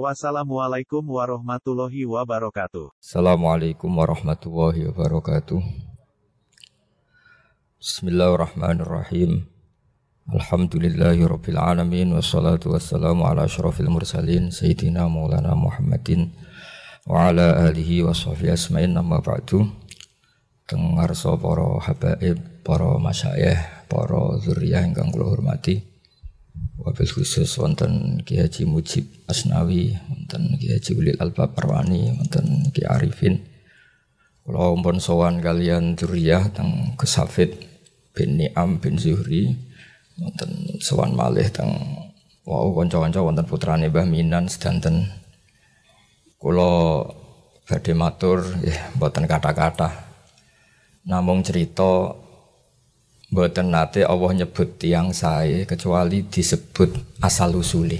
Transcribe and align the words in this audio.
Wassalamualaikum 0.00 1.04
warahmatullahi 1.04 2.08
wabarakatuh. 2.08 2.96
Assalamualaikum 2.96 3.92
warahmatullahi 3.92 4.88
wabarakatuh. 4.88 5.60
Bismillahirrahmanirrahim. 7.76 9.44
Alhamdulillahi 10.32 11.28
rabbil 11.28 11.60
alamin 11.60 12.08
wassalatu 12.16 12.72
wassalamu 12.72 13.28
ala 13.28 13.44
asyrafil 13.44 13.92
mursalin 13.92 14.48
sayyidina 14.48 15.12
maulana 15.12 15.52
Muhammadin 15.52 16.32
wa 17.04 17.28
ala 17.28 17.68
alihi 17.68 18.00
wa 18.00 18.16
asma'in 18.16 18.96
amma 18.96 19.20
ba'du. 19.20 19.68
Tengarso 20.64 21.36
para 21.36 21.68
habaib, 21.84 22.40
para 22.64 22.96
masyayikh, 22.96 23.60
para 23.92 24.40
zuriyah 24.40 24.88
ingkang 24.88 25.12
kula 25.12 25.28
hormati. 25.28 25.91
Wabil 26.82 27.06
khusus 27.06 27.56
wonten 27.62 28.20
Ki 28.26 28.42
Haji 28.42 28.66
Mujib 28.66 29.06
Asnawi, 29.30 29.94
wonten 30.10 30.58
Ki 30.58 30.74
Haji 30.74 30.92
Ulil 30.98 31.18
Albab 31.22 31.54
Parwani, 31.54 32.10
wonten 32.18 32.68
Ki 32.74 32.82
Arifin. 32.82 33.38
Kula 34.42 34.74
umpun 34.74 34.98
sowan 34.98 35.38
kalian 35.38 35.94
dzurriyyah 35.94 36.50
teng 36.50 36.98
Kesafit 36.98 37.54
bin 38.10 38.34
Ni'am 38.34 38.82
bin 38.82 38.98
Zuhri, 38.98 39.54
wonten 40.18 40.82
sowan 40.82 41.14
malih 41.14 41.46
teng 41.54 41.70
wau 42.42 42.74
kanca-kanca 42.74 43.22
wonten 43.22 43.46
putrane 43.46 43.86
Mbah 43.86 44.04
Minan 44.10 44.50
sedanten. 44.50 45.06
Kula 46.42 47.06
badhe 47.62 47.94
matur 47.94 48.42
nggih 48.42 48.98
mboten 48.98 49.30
kata-kata. 49.30 49.88
Namung 51.06 51.46
cerita 51.46 52.10
Mboten 53.32 53.72
nate 53.72 54.04
Allah 54.04 54.44
nyebut 54.44 54.76
tiang 54.76 55.16
saya 55.16 55.64
kecuali 55.64 56.28
disebut 56.28 57.16
asal 57.24 57.56
usuli. 57.56 57.96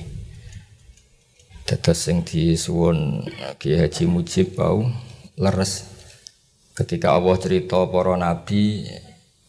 Dados 1.64 2.04
sing 2.04 2.20
disuwun 2.20 3.24
Ki 3.56 3.80
Haji 3.80 4.04
Mujib 4.12 4.60
bau 4.60 4.84
leres 5.40 5.88
ketika 6.76 7.16
Allah 7.16 7.32
cerita 7.40 7.80
para 7.88 8.12
nabi 8.20 8.84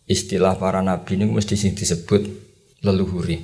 istilah 0.07 0.55
para 0.55 0.79
nabi 0.79 1.19
ini 1.19 1.27
mesti 1.27 1.59
disebut 1.59 2.31
leluhuri. 2.79 3.43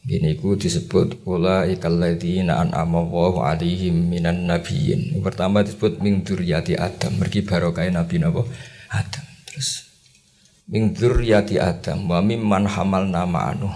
Gini 0.00 0.36
ku 0.36 0.56
disebut 0.60 1.24
ula 1.28 1.64
ikalladzina 1.68 2.60
an'ama 2.60 3.00
Allahu 3.04 3.44
alaihim 3.44 4.12
minan 4.12 4.48
nabiyyin. 4.48 5.20
Pertama 5.24 5.60
disebut 5.60 6.04
min 6.04 6.24
dzurriyyati 6.24 6.76
Adam, 6.76 7.20
mergi 7.20 7.44
barokah 7.44 7.84
Nabi 7.88 8.16
napa? 8.16 8.48
Adam. 8.88 9.24
Terus 9.44 9.89
Ming 10.70 10.94
dzurriyyati 10.94 11.58
Adam 11.58 12.06
wa 12.06 12.22
mimman 12.22 12.70
nama 13.10 13.50
anu. 13.50 13.66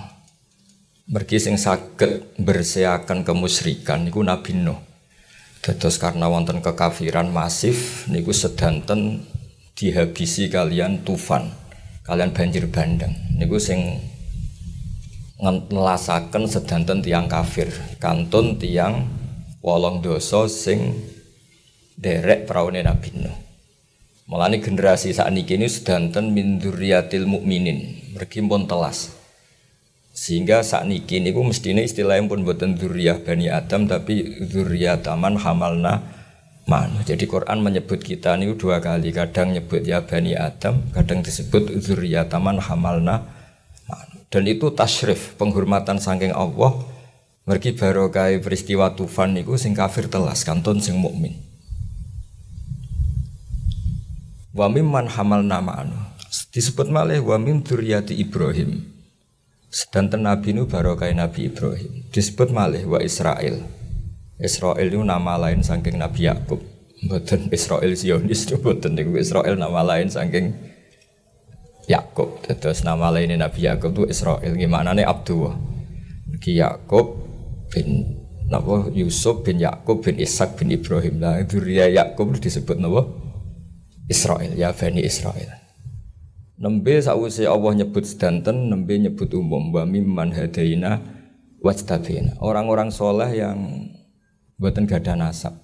Mergi 1.10 1.42
sing 1.42 1.58
saged 1.58 2.38
berseakan 2.38 3.26
kemusyrikan 3.26 4.06
niku 4.06 4.22
Nabi 4.22 4.54
Nuh. 4.54 4.78
Dados 5.58 5.98
karena 5.98 6.30
wonten 6.30 6.62
kekafiran 6.62 7.34
masif 7.34 8.06
niku 8.06 8.30
sedanten 8.30 9.26
dihabisi 9.74 10.46
kalian 10.46 11.02
tufan, 11.02 11.50
kalian 12.06 12.30
banjir 12.30 12.70
bandang. 12.70 13.10
Niku 13.42 13.58
sing 13.58 13.98
ngelasaken 15.42 16.46
sedanten 16.46 17.02
tiang 17.02 17.26
kafir, 17.26 17.74
kantun 17.98 18.54
tiang 18.54 19.02
wolong 19.66 19.98
dosa 19.98 20.46
sing 20.46 20.94
derek 21.98 22.46
praune 22.46 22.86
Nabi 22.86 23.10
Nuh. 23.18 23.43
Mulane 24.24 24.56
generasi 24.56 25.12
saat 25.12 25.36
ini 25.36 25.68
sedanten 25.68 26.32
min 26.32 26.56
dzurriyatil 26.56 27.28
mukminin, 27.28 28.00
pun 28.48 28.64
telas. 28.64 29.12
Sehingga 30.16 30.64
saat 30.64 30.88
niki 30.88 31.20
niku 31.20 31.44
mestine 31.44 31.84
istilahnya 31.84 32.24
pun 32.30 32.40
buatan 32.40 32.78
dzurriyah 32.78 33.20
Bani 33.20 33.52
Adam 33.52 33.84
tapi 33.84 34.40
taman 35.04 35.36
hamalna 35.36 36.00
man. 36.64 37.04
Jadi 37.04 37.28
Quran 37.28 37.60
menyebut 37.60 38.00
kita 38.00 38.40
niku 38.40 38.56
dua 38.56 38.80
kali, 38.80 39.12
kadang 39.12 39.52
nyebut 39.52 39.84
ya 39.84 40.00
Bani 40.00 40.32
Adam, 40.32 40.80
kadang 40.96 41.20
disebut 41.20 41.68
taman 42.32 42.56
hamalna 42.64 43.28
man. 43.84 44.08
Dan 44.32 44.48
itu 44.48 44.72
tasyrif, 44.72 45.36
penghormatan 45.36 46.00
saking 46.00 46.32
Allah 46.32 46.80
mergi 47.44 47.76
barokah 47.76 48.32
peristiwa 48.40 48.96
tufan 48.96 49.36
niku 49.36 49.60
sing 49.60 49.76
kafir 49.76 50.08
telas, 50.08 50.48
kantun 50.48 50.80
sing 50.80 50.96
mukmin. 50.96 51.53
Wa 54.54 54.70
mimman 54.70 55.10
hamal 55.10 55.42
nama 55.42 55.82
anu. 55.82 55.98
Disebut 56.54 56.86
malih 56.86 57.18
wa 57.26 57.34
mim 57.42 57.66
dzurriyyati 57.66 58.14
Ibrahim. 58.14 58.86
Sedanten 59.66 60.22
Nabi 60.22 60.54
nu 60.54 60.70
barokah 60.70 61.10
Nabi 61.10 61.50
Ibrahim. 61.50 62.06
Disebut 62.14 62.54
malih 62.54 62.86
wa 62.86 63.02
Israel. 63.02 63.66
Israel 64.38 64.86
itu 64.86 65.02
nama 65.02 65.34
lain 65.42 65.66
saking 65.66 65.98
Nabi 65.98 66.30
Yakub. 66.30 66.62
Mboten 67.02 67.50
Israel 67.50 67.90
Zionis 67.98 68.46
itu 68.46 68.54
mboten 68.54 68.94
niku 68.94 69.18
Israel 69.18 69.58
nama 69.58 69.82
lain 69.82 70.06
saking 70.06 70.54
Yakub. 71.90 72.38
Terus 72.46 72.86
nama 72.86 73.10
lain 73.10 73.34
Nabi 73.34 73.66
Yakub 73.66 73.90
itu 73.90 74.06
Israel. 74.06 74.54
Gimana 74.54 74.94
nih 74.94 75.02
Abdullah? 75.02 75.58
Ki 76.38 76.62
Yakub 76.62 77.26
bin 77.74 78.06
napa 78.46 78.86
Yusuf 78.94 79.42
bin 79.42 79.58
Yakub 79.58 79.98
bin 79.98 80.14
Ishak 80.14 80.54
bin 80.54 80.70
Ibrahim. 80.70 81.18
Lah 81.18 81.42
dzurriyyah 81.42 81.90
Yakub 81.90 82.30
disebut 82.38 82.78
napa? 82.78 83.23
Israel 84.08 84.52
ya 84.52 84.72
Bani 84.76 85.00
Israel. 85.00 85.64
Nembe 86.54 87.02
sausi 87.02 87.48
Allah 87.48 87.82
nyebut 87.82 88.06
sedanten, 88.06 88.70
nembe 88.70 88.94
nyebut 88.94 89.26
umum 89.34 89.74
wa 89.74 89.82
mimman 89.82 90.30
hadaina 90.30 91.02
wajtabina. 91.64 92.38
Orang-orang 92.38 92.92
soleh 92.94 93.32
yang 93.34 93.90
buatan 94.60 94.86
gada 94.86 95.18
nasab. 95.18 95.56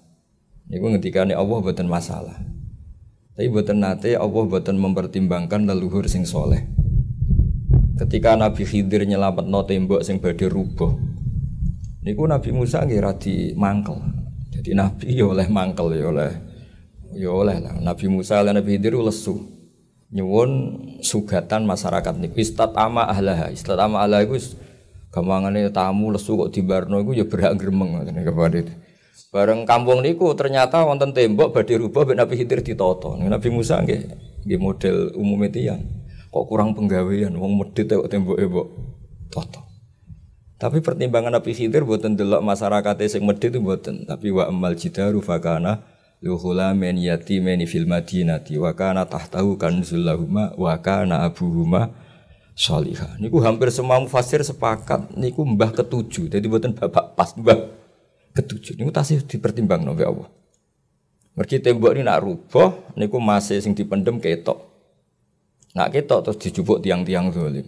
Niku 0.66 0.90
ngendikane 0.90 1.36
Allah 1.36 1.58
buatan 1.62 1.86
masalah. 1.86 2.36
Tapi 3.36 3.46
buatan 3.48 3.80
nate 3.80 4.18
Allah 4.18 4.42
buatan 4.44 4.76
mempertimbangkan 4.80 5.68
leluhur 5.68 6.10
sing 6.10 6.26
soleh. 6.26 6.66
Ketika 8.00 8.34
Nabi 8.34 8.64
Khidir 8.64 9.04
nyelamat 9.04 9.46
no 9.46 9.62
tembok 9.62 10.00
sing 10.02 10.18
badhe 10.18 10.48
rubuh. 10.48 10.96
Niku 12.00 12.24
Nabi 12.24 12.50
Musa 12.50 12.82
nggih 12.82 13.00
radi 13.04 13.34
mangkel. 13.52 14.00
Jadi 14.50 14.72
Nabi 14.72 15.12
ya 15.12 15.28
oleh 15.28 15.46
mangkel 15.52 15.94
ya 15.94 16.08
oleh 16.08 16.49
Ya 17.15 17.31
oleh 17.34 17.59
lah. 17.59 17.75
Nabi 17.78 18.06
Musa 18.06 18.43
dan 18.43 18.54
Nabi 18.54 18.78
Khidir 18.78 18.94
lesu. 18.98 19.38
Nyuwun 20.10 20.50
sugatan 21.06 21.66
masyarakat 21.66 22.19
niku 22.19 22.43
istatama 22.43 23.06
ahlaha. 23.06 23.50
Istatama 23.54 24.03
ahlaha 24.03 24.26
iku 24.26 24.38
gampangane 25.10 25.71
tamu 25.71 26.10
lesu 26.10 26.34
kok 26.38 26.50
dibarno 26.50 26.98
iku 27.03 27.15
ya 27.15 27.26
berhak 27.26 27.59
gremeng 27.59 27.98
ngoten 27.98 28.22
kepada 28.22 28.62
Bareng 29.31 29.62
kampung 29.62 30.03
niku 30.03 30.34
ternyata 30.34 30.82
wonten 30.82 31.15
tembok 31.15 31.54
badhe 31.54 31.78
rubah 31.78 32.03
ben 32.03 32.19
Nabi 32.19 32.34
Khidir 32.34 32.66
ditata. 32.66 33.15
Nabi 33.15 33.48
Musa 33.54 33.78
nggih 33.78 34.10
nggih 34.42 34.59
model 34.59 35.15
umum 35.15 35.47
tiyang. 35.47 35.87
Kok 36.34 36.44
kurang 36.50 36.75
penggawean 36.75 37.38
wong 37.38 37.59
medhit 37.59 37.87
kok 37.87 38.10
temboke 38.10 38.42
mbok 38.42 38.66
tata. 39.31 39.62
Tapi 40.59 40.82
pertimbangan 40.82 41.31
Nabi 41.31 41.54
Khidir 41.54 41.87
buatan 41.87 42.19
delok 42.19 42.42
masyarakat 42.42 43.06
sing 43.06 43.22
medhit 43.22 43.54
itu 43.54 43.62
buatan. 43.62 44.03
Tapi 44.03 44.34
wa 44.34 44.50
amal 44.50 44.75
jidaru 44.75 45.22
fakana 45.22 45.87
Luhula 46.20 46.76
men 46.76 47.00
yatimeni 47.00 47.64
fil 47.64 47.88
madinati 47.88 48.60
wa 48.60 48.76
kana 48.76 49.08
tahtahu 49.08 49.56
kanzul 49.56 50.04
lahuma 50.04 50.53
wa 50.53 50.77
kana 50.77 51.24
abuhuma 51.24 51.97
salihah. 52.53 53.16
Niku 53.16 53.41
hampir 53.41 53.72
semua 53.72 53.97
mufasir 53.97 54.44
sepakat 54.44 55.16
niku 55.16 55.48
mbah 55.48 55.72
ketujuh. 55.72 56.28
Jadi 56.28 56.44
buatan 56.44 56.77
bapak 56.77 57.16
pas 57.16 57.33
mbah 57.33 57.72
ketujuh. 58.36 58.77
Niku 58.77 58.92
tasih 58.92 59.24
dipertimbang 59.24 59.80
nabi 59.80 60.04
Allah. 60.04 60.28
Mergi 61.41 61.56
tembok 61.56 61.97
ini 61.97 62.04
nak 62.04 62.21
rubah 62.21 62.68
niku 63.00 63.16
masih 63.16 63.65
sing 63.65 63.72
dipendem 63.72 64.21
ketok. 64.21 64.60
Nak 65.72 65.89
ketok 65.89 66.21
terus 66.28 66.36
dijupuk 66.36 66.84
tiang-tiang 66.84 67.33
zalim. 67.33 67.65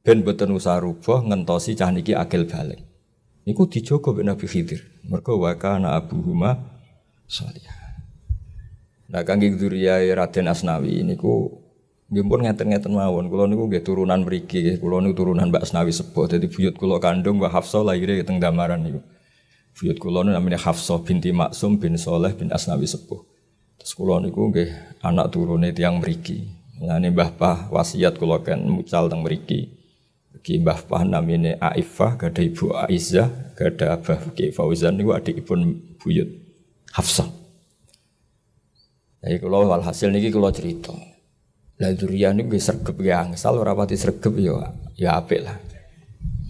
Ben 0.00 0.24
boten 0.24 0.56
usah 0.56 0.80
rubah 0.80 1.20
ngentosi 1.20 1.76
cah 1.76 1.92
niki 1.92 2.16
akil 2.16 2.48
balik. 2.48 2.80
Niku 3.44 3.68
dijogo 3.68 4.16
Nabi 4.16 4.48
Khidir. 4.48 5.04
Mergo 5.04 5.36
wa 5.36 5.52
kana 5.52 6.00
abuhuma 6.00 6.77
salihah. 7.28 7.78
Nah 9.08 9.24
kangge 9.24 9.52
dzurriyae 9.56 10.12
Raden 10.12 10.52
Asnawi 10.52 11.00
niku 11.00 11.64
nggih 12.08 12.24
pun 12.24 12.40
ngeten-ngeten 12.44 12.92
mawon. 12.92 13.28
Kula 13.28 13.44
niku 13.48 13.68
nggih 13.68 13.84
turunan 13.84 14.20
mriki, 14.24 14.80
kula 14.80 15.00
niku 15.04 15.24
turunan 15.24 15.48
Mbak 15.48 15.64
Asnawi 15.68 15.92
sepuh. 15.92 16.24
Dadi 16.28 16.48
buyut 16.48 16.76
kula 16.76 17.00
kandung 17.00 17.40
Mbak 17.40 17.52
Hafsah 17.52 17.84
lahire 17.84 18.20
teng 18.24 18.40
Damaran 18.40 18.84
niku. 18.84 19.00
Buyut 19.76 19.96
kula 20.00 20.24
niku 20.24 20.36
namanya 20.36 20.60
Hafsah 20.60 21.00
binti 21.04 21.32
Maksum 21.32 21.80
bin 21.80 21.96
Soleh 21.96 22.32
bin 22.36 22.52
Asnawi 22.52 22.88
sepuh. 22.88 23.20
Terus 23.80 23.92
kula 23.96 24.20
niku 24.20 24.52
nggih 24.52 25.00
anak 25.04 25.32
turune 25.32 25.72
tiang 25.72 26.00
mriki. 26.00 26.48
Mulane 26.80 27.08
Mbah 27.12 27.30
Pah 27.36 27.58
wasiat 27.72 28.20
kula 28.20 28.44
kan 28.44 28.60
mucal 28.64 29.08
teng 29.08 29.24
mriki. 29.24 29.76
Ki 30.44 30.60
Mbah 30.60 30.84
Pah 30.86 31.02
namine 31.02 31.58
Aifah, 31.58 32.14
gada 32.14 32.38
Ibu 32.38 32.70
Aizzah, 32.76 33.56
gada 33.58 33.96
Abah 33.98 34.32
Ki 34.36 34.54
Fauzan 34.54 35.00
niku 35.00 35.10
adikipun 35.10 35.96
buyut 35.98 36.47
Hafsah. 36.92 37.28
Jadi 39.18 39.36
kalau 39.42 39.66
walhasil 39.66 40.08
niki 40.08 40.30
kalau 40.30 40.48
cerita. 40.54 40.94
Lah 41.78 41.94
durian 41.94 42.34
niku 42.34 42.54
nggih 42.54 42.62
sregep 42.62 42.96
nggih 42.98 43.14
angsal 43.14 43.54
ora 43.58 43.74
pati 43.74 43.94
sregep 43.94 44.34
ya 44.38 44.74
ya 44.98 45.18
apik 45.18 45.46
lah. 45.46 45.58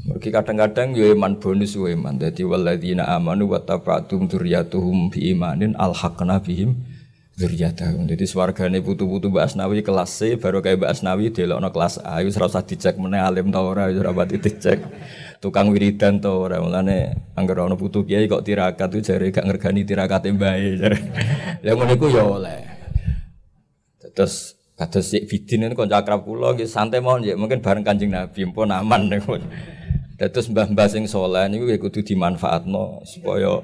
Mergi 0.09 0.33
kadang-kadang 0.33 0.97
yo 0.97 1.13
iman 1.13 1.37
bonus 1.37 1.77
yo 1.77 1.85
iman. 1.85 2.17
Dadi 2.17 2.41
walladzina 2.41 3.13
amanu 3.13 3.53
wa 3.53 3.61
tafatum 3.61 4.25
dzurriyyatuhum 4.25 5.13
bi 5.13 5.37
imanin 5.37 5.77
alhaqna 5.77 6.41
bihim 6.41 6.81
dzurriyyatahum. 7.37 8.09
Dadi 8.09 8.25
swargane 8.25 8.81
putu-putu 8.81 9.29
Mbak 9.29 9.53
Asnawi 9.53 9.85
kelas 9.85 10.17
C 10.17 10.41
baru 10.41 10.65
kayak 10.65 10.81
Mbak 10.81 10.91
Asnawi 10.97 11.29
delokno 11.29 11.69
kelas 11.69 12.01
A 12.01 12.25
wis 12.25 12.41
ora 12.41 12.49
dicek 12.65 12.97
meneh 12.97 13.21
alim 13.21 13.53
ta 13.53 13.61
ora 13.61 13.93
wis 13.93 14.01
dicek. 14.41 14.81
Tukang 15.39 15.71
wiridan 15.71 16.19
ta 16.19 16.35
ora 16.35 16.59
mulane 16.59 17.31
anggere 17.39 17.63
ana 17.63 17.79
putu 17.79 18.03
kiai 18.03 18.27
kok 18.27 18.43
tirakat 18.43 18.91
tuh 18.91 18.99
jare 18.99 19.31
gak 19.31 19.47
ngergani 19.47 19.87
tirakate 19.87 20.35
mbae 20.35 20.67
jare. 20.75 20.99
Lah 21.65 21.73
ngono 21.79 21.95
iku 21.95 22.11
yo 22.11 22.43
oleh. 22.43 22.59
Terus 24.19 24.59
kata 24.75 24.99
si 24.99 25.23
Bidin 25.23 25.71
ini 25.71 25.79
konco 25.79 25.95
akrab 25.95 26.27
kula 26.27 26.59
nggih 26.59 26.67
santai 26.67 26.99
mawon 26.99 27.23
ya 27.23 27.39
mungkin 27.39 27.63
bareng 27.63 27.87
Kanjeng 27.87 28.11
Nabi 28.11 28.51
pun 28.51 28.67
aman 28.75 29.07
niku. 29.15 29.39
Terus 30.19 30.51
mbah-mbah 30.51 30.91
sing 30.91 31.07
saleh 31.07 31.47
niku 31.47 31.71
ya 31.71 31.79
kudu 31.79 32.03
dimanfaatno 32.03 33.07
supaya 33.07 33.63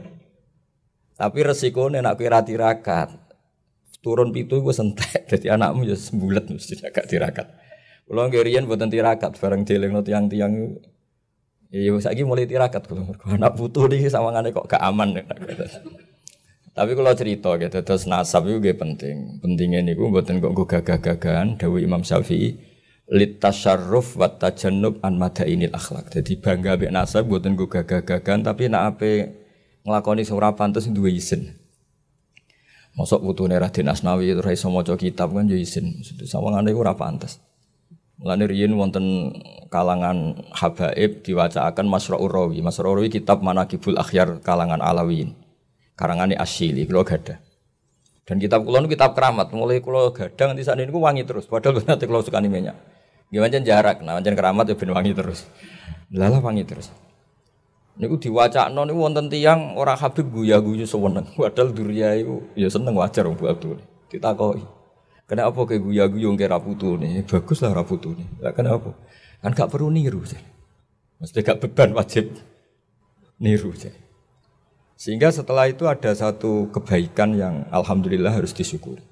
tapi 1.14 1.46
resikonya 1.46 2.02
nak 2.02 2.18
kowe 2.18 2.26
ra 2.30 2.42
tirakat. 2.42 3.10
Turun 3.98 4.30
pitu 4.30 4.60
gue 4.62 4.74
sentek 4.74 5.26
jadi 5.26 5.50
anakmu 5.58 5.90
ya 5.90 5.98
sembulet 5.98 6.54
mesti 6.54 6.86
agak 6.86 7.10
tirakat. 7.10 7.50
Nggih 8.06 8.46
riyen 8.46 8.70
mboten 8.70 8.94
tirakat 8.94 9.34
bareng 9.42 9.66
delengno 9.66 10.06
tiang-tiang 10.06 10.76
Iya, 11.74 11.90
saiki 11.98 12.22
mulai 12.22 12.46
tirakat 12.46 12.86
kula. 12.86 13.18
Anak 13.26 13.58
putu 13.58 13.90
iki 13.90 14.06
sawangane 14.06 14.54
kok 14.54 14.70
gak 14.70 14.78
aman. 14.78 15.18
Tapi 16.74 16.90
kalau 16.94 17.14
cerita 17.18 17.50
gitu, 17.58 17.78
terus 17.82 18.06
nasab 18.06 18.46
itu 18.46 18.62
penting. 18.78 19.42
Pentingnya 19.42 19.82
niku 19.82 20.06
mboten 20.06 20.38
kok 20.38 20.54
gagah-gagahan. 20.54 21.58
Dawi 21.58 21.82
Imam 21.82 22.06
Syafi'i 22.06 22.54
litasarruf 23.10 24.14
wa 24.14 24.30
tajannub 24.30 25.02
an 25.02 25.18
madainil 25.18 25.74
akhlak. 25.74 26.14
Jadi 26.14 26.38
bangga 26.38 26.78
mbek 26.78 26.94
nasab 26.94 27.26
mboten 27.26 27.58
nggo 27.58 27.66
gagah-gagahan 27.66 28.46
tapi 28.46 28.70
nek 28.70 28.82
ape 28.94 29.10
nglakoni 29.82 30.22
sing 30.22 30.38
ora 30.38 30.54
pantes 30.54 30.86
duwe 30.86 31.10
izin. 31.10 31.58
Mosok 32.94 33.26
putune 33.26 33.58
Raden 33.58 33.90
Asnawi 33.90 34.30
ora 34.30 34.54
iso 34.54 34.70
maca 34.70 34.94
kitab 34.94 35.34
kan 35.34 35.50
yo 35.50 35.58
izin. 35.58 36.06
Sawangane 36.22 36.70
iku 36.70 36.86
ora 36.86 36.94
pantes. 36.94 37.42
Mulane 38.14 38.46
riyen 38.46 38.72
wonten 38.78 39.34
kalangan 39.74 40.38
habaib 40.54 41.26
diwacaaken 41.26 41.86
Masra'ur 41.90 42.30
Rawi. 42.30 42.62
Masra'ur 42.62 43.02
Rawi 43.02 43.10
kitab 43.10 43.42
Manaqibul 43.42 43.98
Akhyar 43.98 44.38
kalangan 44.38 44.78
Alawiyin. 44.78 45.34
Karangane 45.98 46.38
Asyili 46.38 46.86
kula 46.86 47.02
gadah. 47.02 47.38
Dan 48.24 48.40
kitab 48.40 48.64
kula 48.64 48.80
kitab 48.86 49.12
keramat, 49.12 49.52
mulai 49.52 49.84
kula 49.84 50.14
gadang 50.14 50.54
nanti 50.54 50.64
saat 50.64 50.80
ini 50.80 50.90
wangi 50.90 51.26
terus. 51.26 51.44
Padahal 51.44 51.82
nanti 51.86 52.06
kula 52.06 52.22
suka 52.22 52.38
minyak. 52.40 52.78
Gimana 53.34 53.58
jarak, 53.58 53.98
nah 54.06 54.14
macam 54.14 54.32
keramat 54.38 54.64
ya 54.70 54.74
ben 54.78 54.94
wangi 54.94 55.10
terus. 55.10 55.50
Lala 56.14 56.38
wangi 56.38 56.62
terus. 56.62 56.94
Niku 57.94 58.18
diwacakno 58.18 58.86
niku 58.86 59.06
wonten 59.06 59.30
tiyang 59.30 59.78
orang 59.78 59.98
Habib 59.98 60.30
guya-guyu 60.30 60.86
seweneng. 60.86 61.30
Padahal 61.38 61.70
duria 61.70 62.14
itu 62.18 62.42
ya 62.58 62.66
seneng 62.66 62.94
wajar 62.98 63.26
wong 63.26 63.38
Abdul. 63.38 63.78
Ditakoki. 64.10 64.62
Kenapa 65.24 65.56
kayak 65.64 65.80
guya-guyu 65.80 66.28
ngke 66.36 66.46
ra 66.48 66.60
nih? 66.60 67.24
Bagus 67.24 67.64
lah 67.64 67.72
ra 67.72 67.84
nih. 67.84 68.28
Lah 68.44 68.52
kenapa? 68.52 68.92
Kan 69.40 69.56
gak 69.56 69.72
perlu 69.72 69.88
niru. 69.88 70.20
Mesti 71.20 71.40
gak 71.40 71.64
beban 71.64 71.96
wajib 71.96 72.36
niru. 73.40 73.72
Sih. 73.72 73.92
Sehingga 75.00 75.32
setelah 75.32 75.68
itu 75.68 75.88
ada 75.88 76.12
satu 76.12 76.68
kebaikan 76.70 77.34
yang 77.34 77.64
alhamdulillah 77.72 78.36
harus 78.36 78.52
disyukuri. 78.52 79.02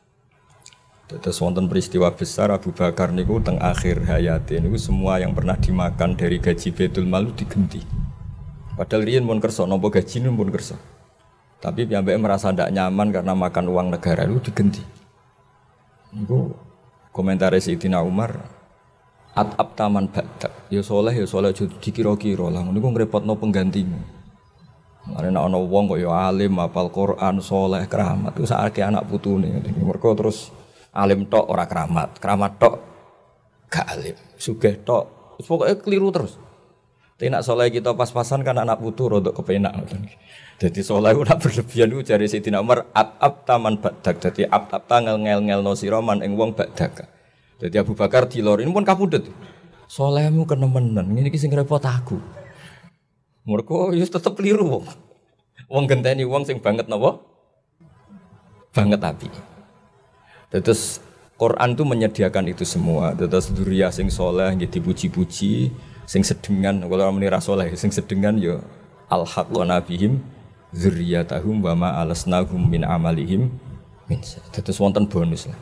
Terus 1.12 1.36
wonten 1.44 1.68
peristiwa 1.68 2.08
besar 2.16 2.48
Abu 2.48 2.72
Bakar 2.72 3.12
niku 3.12 3.36
teng 3.44 3.60
akhir 3.60 4.00
hayatnya 4.08 4.64
niku 4.64 4.80
semua 4.80 5.20
yang 5.20 5.36
pernah 5.36 5.60
dimakan 5.60 6.16
dari 6.16 6.40
gaji 6.40 6.72
Betul 6.72 7.04
Malu 7.04 7.36
digenti. 7.36 7.84
Padahal 8.72 9.04
riyen 9.04 9.28
pun 9.28 9.36
kerso, 9.36 9.68
nopo 9.68 9.92
gaji 9.92 10.24
pun 10.24 10.48
kerso. 10.48 10.80
Tapi 11.60 11.84
piyambake 11.84 12.16
merasa 12.16 12.48
tidak 12.48 12.72
nyaman 12.72 13.12
karena 13.12 13.36
makan 13.36 13.64
uang 13.68 13.86
negara 13.92 14.24
itu 14.24 14.40
digenti. 14.48 15.01
Niku 16.12 16.52
komentar 17.10 17.56
Sayyidina 17.56 18.04
Umar 18.04 18.44
at 19.32 19.56
taman 19.72 20.12
badak. 20.12 20.52
Ya 20.68 20.84
soleh 20.84 21.12
ya 21.16 21.24
soleh 21.24 21.56
dikira-kira 21.56 22.52
lah. 22.52 22.64
Niku 22.68 22.92
ngrepotno 22.92 23.32
penggantimu. 23.36 24.22
Karena 25.02 25.42
ana 25.42 25.58
wong 25.58 25.90
kok 25.90 25.98
ya 25.98 26.30
alim, 26.30 26.62
apal 26.62 26.86
Quran, 26.94 27.42
soleh, 27.42 27.90
keramat. 27.90 28.38
Itu 28.38 28.46
saat 28.46 28.70
anak 28.78 29.10
putune. 29.10 29.50
Mereka 29.58 30.14
terus 30.14 30.54
alim 30.94 31.26
tok 31.26 31.50
ora 31.50 31.66
keramat, 31.66 32.22
keramat 32.22 32.52
tok 32.60 32.74
gak 33.66 33.88
alim, 33.88 34.14
sugih 34.38 34.78
tok. 34.84 35.36
Pokoknya 35.42 35.74
keliru 35.80 36.14
terus. 36.14 36.38
Tapi 37.18 37.32
nak 37.32 37.42
soleh 37.42 37.70
kita 37.72 37.94
pas-pasan 37.98 38.46
kan 38.46 38.54
anak 38.62 38.78
putu 38.78 39.10
rodok 39.10 39.42
kepenak. 39.42 39.74
Jadi 40.62 40.78
soleh 40.86 41.10
udah 41.18 41.34
berlebihan 41.42 41.90
itu 41.90 42.06
dari 42.06 42.30
Sayyidina 42.30 42.62
Umar 42.62 42.86
ab 42.94 43.18
ab 43.18 43.42
taman 43.42 43.82
badak. 43.82 44.22
Jadi 44.22 44.46
ab 44.46 44.70
ab 44.70 44.86
tanggal 44.86 45.18
ngel 45.18 45.42
ngel 45.42 45.58
no 45.58 45.74
siroman 45.74 46.22
eng 46.22 46.38
wong 46.38 46.54
badak. 46.54 47.10
Jadi 47.58 47.82
Abu 47.82 47.98
Bakar 47.98 48.30
dilor 48.30 48.62
ini 48.62 48.70
pun 48.70 48.86
kapudet. 48.86 49.26
Solehmu 49.90 50.46
kenemenan, 50.46 51.10
ini 51.18 51.34
kisah 51.34 51.50
repot 51.50 51.82
aku. 51.82 52.22
Mergo 53.42 53.90
ya 53.90 54.06
tetep 54.06 54.38
keliru 54.38 54.78
wong. 54.78 54.86
Wong 55.66 55.84
genteni 55.90 56.22
wong 56.22 56.46
sing 56.46 56.62
banget 56.62 56.86
napa? 56.86 57.18
Banget 58.70 59.02
api. 59.02 59.28
Terus 60.54 61.02
Quran 61.34 61.74
itu 61.74 61.82
menyediakan 61.82 62.54
itu 62.54 62.62
semua. 62.62 63.10
Terus 63.18 63.50
duria 63.50 63.90
sing 63.90 64.14
soleh 64.14 64.54
jadi 64.54 64.78
dipuji-puji, 64.78 65.74
sing 66.06 66.22
sedengan 66.22 66.86
kalau 66.86 67.02
orang 67.02 67.18
menira 67.18 67.42
soleh, 67.42 67.74
sing 67.74 67.90
sedengan 67.90 68.38
yo 68.38 68.62
ya 68.62 68.82
al 69.10 69.26
haqqona 69.26 69.82
bihim 70.72 70.80
dzurriyyatahum 70.80 71.60
wa 71.60 71.72
ma 71.76 71.88
alasnahum 72.00 72.58
min 72.58 72.82
amalihim 72.82 73.52
min. 74.08 74.18
Terus 74.52 74.80
wonten 74.80 75.04
bonus 75.06 75.46
lah. 75.46 75.58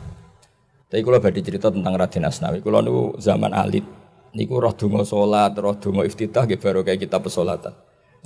Tapi 0.91 1.07
kalau 1.07 1.23
badhe 1.23 1.39
cerita 1.39 1.71
tentang 1.71 1.95
Raden 1.95 2.27
Asnawi, 2.27 2.59
kalau 2.59 2.83
nu 2.83 3.15
zaman 3.15 3.55
alit, 3.55 3.87
niku 4.35 4.59
roh 4.59 4.75
donga 4.75 5.07
salat, 5.07 5.55
roh 5.55 5.71
donga 5.79 6.03
iftitah 6.03 6.43
nggih 6.43 6.59
baru 6.59 6.83
kayak 6.83 7.07
kita 7.07 7.15
pesolatan. 7.23 7.71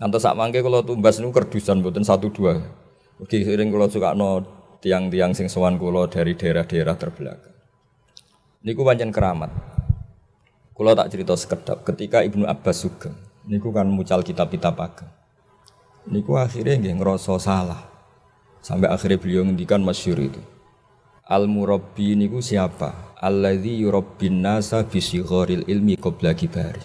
Nanti 0.01 0.17
sak 0.17 0.33
mangke 0.33 0.65
kalau 0.65 0.81
tumbas 0.81 1.21
niku 1.21 1.29
kerdusan 1.29 1.85
mboten 1.85 2.01
satu 2.01 2.33
dua. 2.33 2.57
Oke, 3.21 3.45
sering 3.45 3.69
kalau 3.69 3.85
suka 3.85 4.17
no 4.17 4.41
tiang-tiang 4.81 5.37
sing 5.37 5.45
sowan 5.45 5.77
kula 5.77 6.09
dari 6.09 6.33
daerah-daerah 6.33 6.97
terbelakang. 6.97 7.53
Niku 8.65 8.81
pancen 8.81 9.13
keramat. 9.13 9.53
Kula 10.73 10.97
tak 10.97 11.13
cerita 11.13 11.37
sekedap 11.37 11.85
ketika 11.85 12.25
Ibnu 12.25 12.49
Abbas 12.49 12.81
sugeng. 12.81 13.13
Niku 13.45 13.69
kan 13.69 13.85
mucal 13.85 14.25
kitab-kitab 14.25 14.73
ageng. 14.81 15.07
Niku 16.05 16.37
akhirnya 16.37 16.77
nggih 16.77 17.01
ngerasa 17.01 17.37
salah. 17.41 17.81
Sampai 18.61 18.89
akhirnya 18.89 19.17
beliau 19.21 19.45
ngendikan 19.45 19.81
masyhur 19.81 20.21
itu. 20.21 20.41
Al 21.25 21.49
murabbi 21.49 22.13
niku 22.13 22.41
siapa? 22.41 23.05
alladzi 23.25 23.81
yurabbin 23.81 24.43
nasa 24.45 24.85
bisigharil 24.85 25.65
ilmi 25.65 25.97
qabla 25.97 26.37
kibari. 26.37 26.83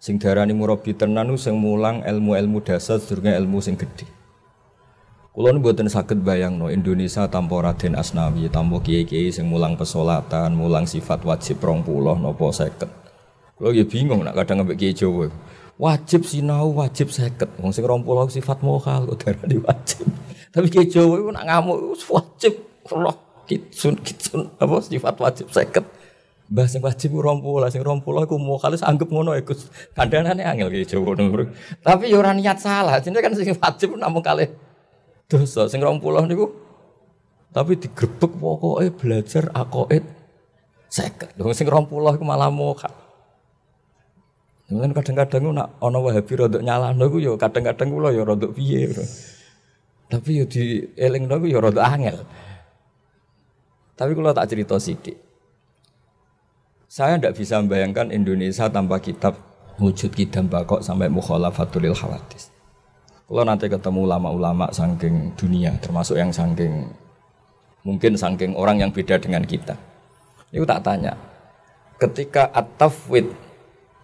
Sing 0.00 0.16
darani 0.16 0.56
murabbi 0.56 0.96
tenan 0.96 1.34
sing 1.36 1.60
mulang 1.60 2.00
ilmu-ilmu 2.00 2.64
dasar 2.64 2.96
sedurunge 2.96 3.36
ilmu 3.36 3.58
sing 3.60 3.76
gedhe. 3.76 4.08
Kula 5.36 5.52
mboten 5.52 5.92
saged 5.92 6.24
bayangno 6.24 6.72
Indonesia 6.72 7.28
tanpa 7.28 7.60
Raden 7.60 7.92
Asnawi, 7.92 8.48
tanpa 8.48 8.80
kiai-kiai 8.80 9.28
sing 9.28 9.52
mulang 9.52 9.76
pesolatan, 9.76 10.56
mulang 10.56 10.88
sifat 10.88 11.28
wajib 11.28 11.60
20 11.60 12.24
napa 12.24 12.46
50. 12.48 12.88
Kula 13.60 13.76
ya 13.76 13.84
bingung 13.84 14.24
nak 14.24 14.32
kadang 14.32 14.64
ambek 14.64 14.80
kiai 14.80 14.96
Jawa. 14.96 15.28
Wajib 15.76 16.24
sinau, 16.24 16.72
wajib 16.72 17.12
seket. 17.12 17.52
Wong 17.60 17.68
sing 17.68 17.84
20 17.84 18.06
sifat 18.32 18.64
mokal 18.64 19.12
darani 19.20 19.60
wajib. 19.60 20.08
Tapi 20.48 20.66
kiai 20.72 20.88
Jawa 20.88 21.20
nak 21.36 21.44
ngamuk 21.44 22.00
wajib 22.08 22.56
Allah 22.88 23.16
kitsun 23.44 24.00
kitsun 24.00 24.56
apa 24.56 24.80
sifat 24.82 25.14
wajib 25.20 25.46
seket 25.52 25.84
Mbah 26.46 26.66
sing 26.70 26.78
wajib 26.78 27.10
lah 27.18 27.66
sing 27.74 27.82
rompula 27.82 28.22
aku 28.22 28.38
mau 28.38 28.54
kali 28.54 28.78
anggap 28.78 29.10
ngono 29.10 29.34
ya 29.34 29.42
Gus. 29.42 29.66
Kandhanane 29.98 30.46
angel 30.46 30.70
ki 30.70 30.94
Jawa 30.94 31.18
nomor. 31.18 31.50
Tapi 31.82 32.06
ya 32.06 32.22
ora 32.22 32.30
niat 32.30 32.62
salah, 32.62 33.02
jenenge 33.02 33.18
kan 33.18 33.34
sing 33.34 33.50
wajib 33.50 33.98
namung 33.98 34.22
kali 34.22 34.46
dosa 35.26 35.66
sing 35.66 35.82
rompula 35.82 36.22
niku 36.22 36.54
tapi 37.50 37.74
digrebek 37.74 38.30
pokoknya 38.38 38.94
belajar 38.94 39.44
akoid 39.58 40.06
seket. 40.86 41.34
Dong 41.34 41.50
sing 41.50 41.66
rompula 41.66 42.14
iku 42.14 42.22
malah 42.22 42.46
mokal. 42.46 42.94
Mungkin 44.66 44.98
kadang-kadang 44.98 45.54
nak 45.54 45.78
ana 45.78 45.98
Wahabi 46.02 46.32
rodok 46.34 46.58
nyalahno 46.58 47.06
iku 47.06 47.18
ya 47.22 47.32
kadang-kadang 47.38 47.86
kula 47.86 48.10
ya 48.10 48.26
rodok 48.26 48.50
piye. 48.50 48.90
Tapi 50.10 50.42
ya 50.42 50.44
di 50.46 50.82
elingno 50.98 51.38
iku 51.38 51.46
ya 51.46 51.58
rodok 51.62 51.86
angel. 51.86 52.26
Tapi 53.94 54.12
kalau 54.12 54.34
tak 54.34 54.50
cerita 54.50 54.74
sidik. 54.82 55.16
Saya 56.90 57.18
tidak 57.18 57.38
bisa 57.38 57.62
membayangkan 57.62 58.10
Indonesia 58.10 58.66
tanpa 58.66 58.98
kitab 58.98 59.38
wujud 59.78 60.10
kidam 60.10 60.50
bakok 60.50 60.82
sampai 60.82 61.06
mukhalafatul 61.06 61.86
khawatis. 61.94 62.50
Kalau 63.26 63.42
nanti 63.42 63.66
ketemu 63.66 64.06
ulama-ulama 64.06 64.70
sangking 64.70 65.34
dunia, 65.34 65.74
termasuk 65.82 66.14
yang 66.14 66.30
sangking 66.30 66.86
mungkin 67.82 68.14
sangking 68.14 68.54
orang 68.54 68.82
yang 68.82 68.90
beda 68.94 69.18
dengan 69.18 69.42
kita. 69.42 69.74
Itu 70.54 70.62
tak 70.62 70.86
tanya, 70.86 71.18
ketika 71.98 72.46
at-tafwid 72.54 73.45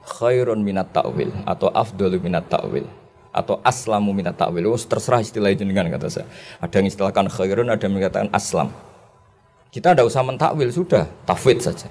khairun 0.02 0.60
minat 0.62 0.90
ta'wil 0.90 1.30
atau 1.46 1.70
afdalu 1.70 2.18
minat 2.18 2.46
ta'wil 2.46 2.86
atau 3.32 3.64
aslamu 3.64 4.12
minat 4.12 4.36
ta'wil, 4.36 4.68
oh, 4.68 4.76
terserah 4.76 5.24
istilah 5.24 5.48
itu 5.48 5.64
dengan 5.64 5.88
kata 5.88 6.12
saya. 6.12 6.28
Ada 6.60 6.84
yang 6.84 6.86
istilahkan 6.92 7.26
khairun, 7.32 7.72
ada 7.72 7.80
yang 7.80 7.96
mengatakan 7.96 8.28
aslam. 8.28 8.68
Kita 9.72 9.96
tidak 9.96 10.04
usah 10.04 10.20
mentakwil, 10.20 10.68
sudah, 10.68 11.08
tafwid 11.24 11.64
saja. 11.64 11.88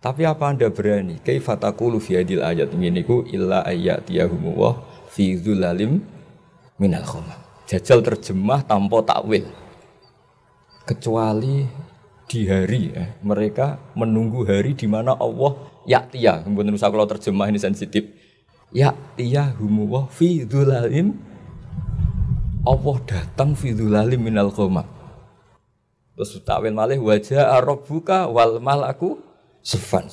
Tapi 0.00 0.24
apa 0.24 0.48
anda 0.48 0.72
berani? 0.72 1.20
Kaifatakulu 1.20 2.00
fi 2.00 2.20
hadil 2.20 2.40
ayat 2.40 2.72
ini 2.72 3.04
ku 3.04 3.28
illa 3.28 3.60
ayatiyahumullah 3.64 4.80
fi 5.12 5.36
dzulalim 5.36 6.00
minal 6.80 7.04
khomam. 7.04 7.36
Jajal 7.68 8.00
terjemah 8.00 8.64
tanpa 8.64 9.04
takwil. 9.04 9.48
Kecuali 10.84 11.64
di 12.28 12.40
hari 12.48 12.92
eh, 12.92 13.16
mereka 13.20 13.80
menunggu 13.96 14.44
hari 14.48 14.72
di 14.76 14.88
mana 14.88 15.16
Allah 15.16 15.56
yaktia. 15.84 16.44
Kemudian 16.44 16.76
usah 16.76 16.92
kalau 16.92 17.08
terjemah 17.08 17.48
ini 17.48 17.60
sensitif. 17.60 18.08
Yaktia 18.74 19.54
humuwah 19.56 20.10
fi 20.10 20.42
dzulalim 20.42 21.14
Allah 22.64 22.96
datang 23.06 23.54
fi 23.54 23.70
dzulalim 23.76 24.18
minal 24.18 24.50
khomam. 24.50 24.88
Terus 26.14 26.40
takwil 26.42 26.74
malih 26.74 26.98
wajah 26.98 27.60
rabbuka 27.60 28.26
wal 28.26 28.58
malaku 28.58 29.20
sefan. 29.60 30.08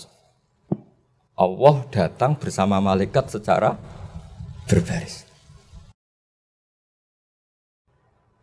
Allah 1.33 1.75
datang 1.89 2.37
bersama 2.37 2.77
malaikat 2.77 3.33
secara 3.33 3.79
berbaris. 4.69 5.31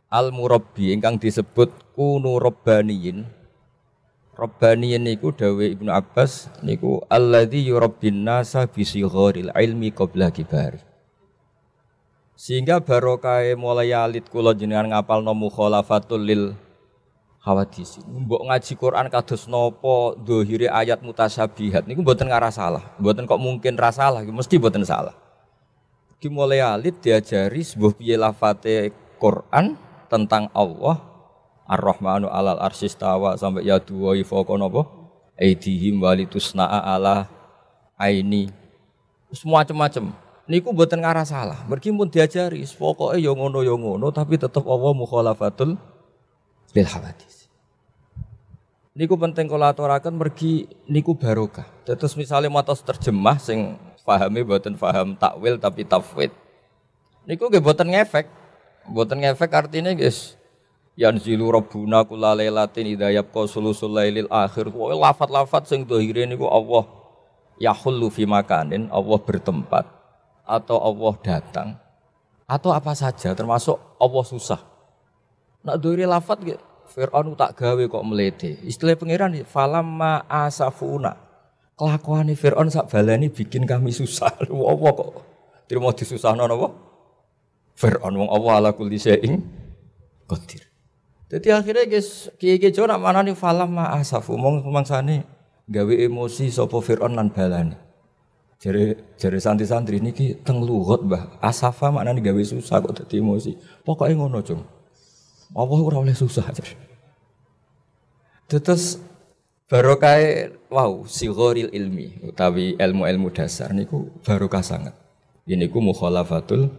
al 0.09 0.33
murabbi 0.33 0.97
ingkang 0.97 1.21
disebut 1.21 1.69
kunu 1.93 2.41
rabbaniyin 2.41 3.29
rabbaniyin 4.39 5.03
niku 5.03 5.35
dawe 5.35 5.67
Ibnu 5.67 5.91
Abbas 5.91 6.47
niku 6.63 7.03
alladzi 7.11 7.67
yurabbin 7.67 8.23
nasa 8.23 8.71
bi 8.71 8.87
sigharil 8.87 9.51
ilmi 9.51 9.91
qabla 9.91 10.31
kibari 10.31 10.79
sehingga 12.39 12.79
barokah 12.79 13.43
mulai 13.59 13.91
alit 13.91 14.31
kula 14.31 14.55
jenengan 14.55 14.95
ngapal 14.95 15.27
no 15.27 15.35
mukhalafatul 15.35 16.23
lil 16.23 16.55
hawadis. 17.43 17.99
Mbok 18.07 18.47
ngaji 18.47 18.73
Quran 18.79 19.07
kados 19.11 19.51
napa 19.51 20.15
dohire 20.21 20.69
ayat 20.71 21.01
mutasabihat. 21.01 21.89
Niku 21.89 22.05
mboten 22.05 22.29
ngarah 22.31 22.53
salah. 22.53 22.85
Mboten 23.03 23.25
kok 23.25 23.41
mungkin 23.41 23.75
rasalah 23.75 24.23
mesti 24.23 24.55
mboten 24.61 24.85
salah. 24.85 25.17
Ki 26.23 26.31
mulai 26.31 26.63
alit 26.63 26.99
diajari 27.03 27.63
sebuah 27.63 27.95
piye 27.99 28.15
lafate 28.15 28.95
Quran 29.23 29.75
tentang 30.07 30.51
Allah 30.55 31.08
Ar-Rahmanu 31.69 32.33
alal 32.33 32.59
arsistawa 32.65 33.37
sampai 33.37 33.69
ya 33.69 33.77
dua 33.77 34.17
fawqa 34.25 34.57
napa 34.57 34.89
aidihim 35.37 36.01
walitusna'a 36.01 36.97
ala 36.97 37.29
aini. 38.01 38.49
Semua 39.31 39.61
macam-macam 39.61 40.17
niku 40.49 40.73
mboten 40.73 41.05
ngarah 41.05 41.29
salah. 41.29 41.61
Mergi 41.69 41.93
pun 41.93 42.09
diajari. 42.09 42.65
Pokoke 42.65 43.21
ya 43.21 43.37
ngono 43.37 43.61
ya 43.61 43.77
ngono 43.77 44.09
tapi 44.09 44.41
tetap 44.41 44.65
Allah 44.65 44.93
mukhalafatul 44.97 45.77
lil 46.73 46.89
hawadis 46.89 47.39
niku 48.99 49.15
penting 49.15 49.47
kula 49.47 49.71
aturaken 49.71 50.19
mergi 50.19 50.67
niku 50.91 51.15
barokah. 51.15 51.71
Terus 51.87 52.19
misalnya 52.19 52.51
matos 52.51 52.83
terjemah 52.83 53.39
sing 53.39 53.79
pahami 54.03 54.43
mboten 54.43 54.75
paham 54.75 55.15
takwil 55.15 55.55
tapi 55.63 55.87
tafwid. 55.87 56.35
Niku 57.23 57.47
nggih 57.47 57.63
mboten 57.63 57.95
ngefek. 57.95 58.27
Buatan 58.91 59.23
ngefek 59.23 59.53
artinya 59.55 59.95
guys. 59.95 60.35
Yanzilu 60.99 61.47
rabbuna 61.55 62.03
kula 62.03 62.35
lailatin 62.35 62.99
idza 62.99 63.15
yabqa 63.15 63.47
sulusul 63.47 63.95
lailil 63.95 64.27
akhir. 64.27 64.67
Pokoke 64.75 64.99
lafat-lafat 64.99 65.71
sing 65.71 65.87
dohire 65.87 66.27
niku 66.27 66.51
Allah 66.51 66.91
yahullu 67.63 68.11
fi 68.11 68.27
makanin, 68.27 68.91
Allah 68.91 69.19
bertempat 69.23 69.87
atau 70.43 70.83
Allah 70.83 71.15
datang 71.23 71.69
atau 72.49 72.73
apa 72.73 72.97
saja 72.97 73.37
termasuk 73.37 73.77
Allah 74.01 74.25
susah. 74.25 74.61
Nak 75.63 75.77
dohire 75.79 76.09
lafat 76.09 76.41
gitu. 76.43 76.65
Fir'aun 76.89 77.37
tak 77.37 77.61
gawe 77.61 77.85
kok 77.85 78.05
melete. 78.09 78.57
Istilah 78.65 78.97
pangeran 78.97 79.37
falamma 79.45 80.25
asafuna. 80.25 81.15
Kelakuan 81.77 82.33
Fir'aun 82.33 82.73
sak 82.73 82.89
balani 82.89 83.29
bikin 83.29 83.69
kami 83.69 83.93
susah. 83.93 84.33
Apa 84.73 84.89
kok? 84.97 85.11
Terima 85.69 85.93
disusahno 85.93 86.49
napa? 86.49 86.73
Fir'aun 87.77 88.17
wong 88.17 88.31
Allah 88.33 88.53
ala 88.57 88.71
kulli 88.73 88.97
syai'in. 88.97 89.45
Jadi 91.29 91.49
akhirnya 91.53 91.85
guys, 91.85 92.33
kiai-kiai 92.41 92.73
Jawa 92.73 92.97
nak 92.97 93.01
mana 93.05 93.21
nih 93.21 93.37
falam 93.37 93.77
ma 93.77 93.93
asafu, 93.93 94.41
mong 94.41 94.65
mangsane 94.73 95.29
gawe 95.69 95.95
emosi 96.09 96.49
sopo 96.49 96.81
Fir'aun 96.81 97.13
lan 97.13 97.29
balani. 97.29 97.77
Jare 98.59 99.15
jare 99.21 99.39
santri-santri 99.39 100.01
niki 100.01 100.41
teng 100.41 100.65
luhut 100.65 101.05
Mbah. 101.05 101.39
Asafa 101.45 101.93
maknane 101.93 102.25
gawe 102.25 102.43
susah 102.43 102.81
kok 102.81 103.05
dadi 103.05 103.21
emosi. 103.21 103.55
Pokoke 103.85 104.17
ngono, 104.17 104.41
Cung. 104.43 104.65
Allah 105.53 105.81
ora 105.85 106.01
oleh 106.01 106.17
susah. 106.17 106.49
Terus 108.49 108.97
barokah 109.69 110.49
wow 110.73 111.05
sigoril 111.05 111.69
ilmi 111.69 112.25
utawi 112.25 112.73
ilmu-ilmu 112.81 113.29
dasar 113.37 113.77
niku 113.77 114.09
barokah 114.25 114.65
sangat. 114.65 114.97
Ini 115.45 115.69
ku 115.69 115.85
mukhalafatul 115.85 116.73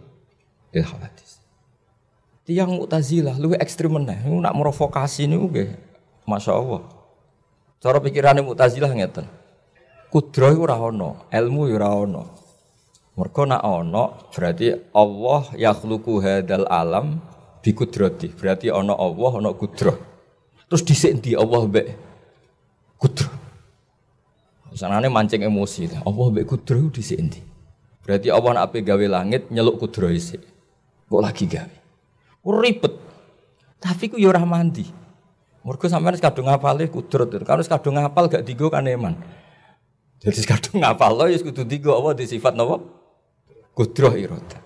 lil 0.74 0.84
hawadis. 0.86 1.29
Tiang 2.50 2.82
Mu'tazilah 2.82 3.38
lu 3.38 3.54
ekstrim 3.54 3.94
meneh, 3.94 4.26
nak 4.26 4.58
merovokasi 4.58 5.30
niku 5.30 5.54
nggih 5.54 5.70
Masya 6.26 6.58
Allah. 6.58 6.82
Cara 7.78 8.02
pikirane 8.02 8.42
Mu'tazilah 8.42 8.90
ngeten. 8.90 9.22
Kudro 10.10 10.50
iku 10.50 10.66
ora 10.66 10.74
ilmu 11.30 11.70
ora 11.70 11.94
ana. 11.94 12.26
Mergo 13.14 13.46
nak 13.46 13.62
ana 13.62 14.18
berarti 14.34 14.74
Allah 14.90 15.46
yakhluqu 15.54 16.18
hadzal 16.18 16.66
alam 16.66 17.22
bi 17.62 17.70
kudrati. 17.70 18.34
Berarti 18.34 18.66
ana 18.66 18.98
Allah, 18.98 19.30
ana 19.38 19.54
kudro. 19.54 19.94
Terus 20.66 20.82
dhisik 20.82 21.22
Allah 21.38 21.70
kudro. 22.98 23.30
Sanane 24.74 25.06
mancing 25.06 25.46
emosi. 25.46 25.86
Allah 26.02 26.26
mbek 26.34 26.50
kudro 26.50 26.90
dhisik? 26.90 27.22
Berarti 28.02 28.26
Allah 28.26 28.58
nak 28.58 28.74
gawe 28.74 29.06
langit 29.06 29.54
nyeluk 29.54 29.78
kudro 29.78 30.10
isik. 30.10 30.42
Kok 31.06 31.22
lagi 31.22 31.46
gawe. 31.46 31.79
Ribet. 32.44 32.94
Tapi 33.80 34.12
ku 34.12 34.16
yo 34.16 34.32
ora 34.32 34.44
mandi. 34.44 34.84
Mergo 35.60 35.86
sampean 35.92 36.16
kadung 36.16 36.48
ngapale 36.48 36.88
kudrat. 36.88 37.28
Kalau 37.44 37.60
kadung 37.60 37.96
ngapal 38.00 38.32
gak 38.32 38.44
digo 38.48 38.72
kan 38.72 38.88
eman. 38.88 39.12
Jadi 40.20 40.40
kadung 40.48 40.80
ngapal 40.84 41.16
lo 41.16 41.24
ya 41.28 41.36
kudu 41.40 41.64
digo 41.64 41.92
apa 41.96 42.16
di 42.16 42.24
sifat 42.28 42.56
napa? 42.56 42.80
Kudroh 43.76 44.16
irada. 44.16 44.60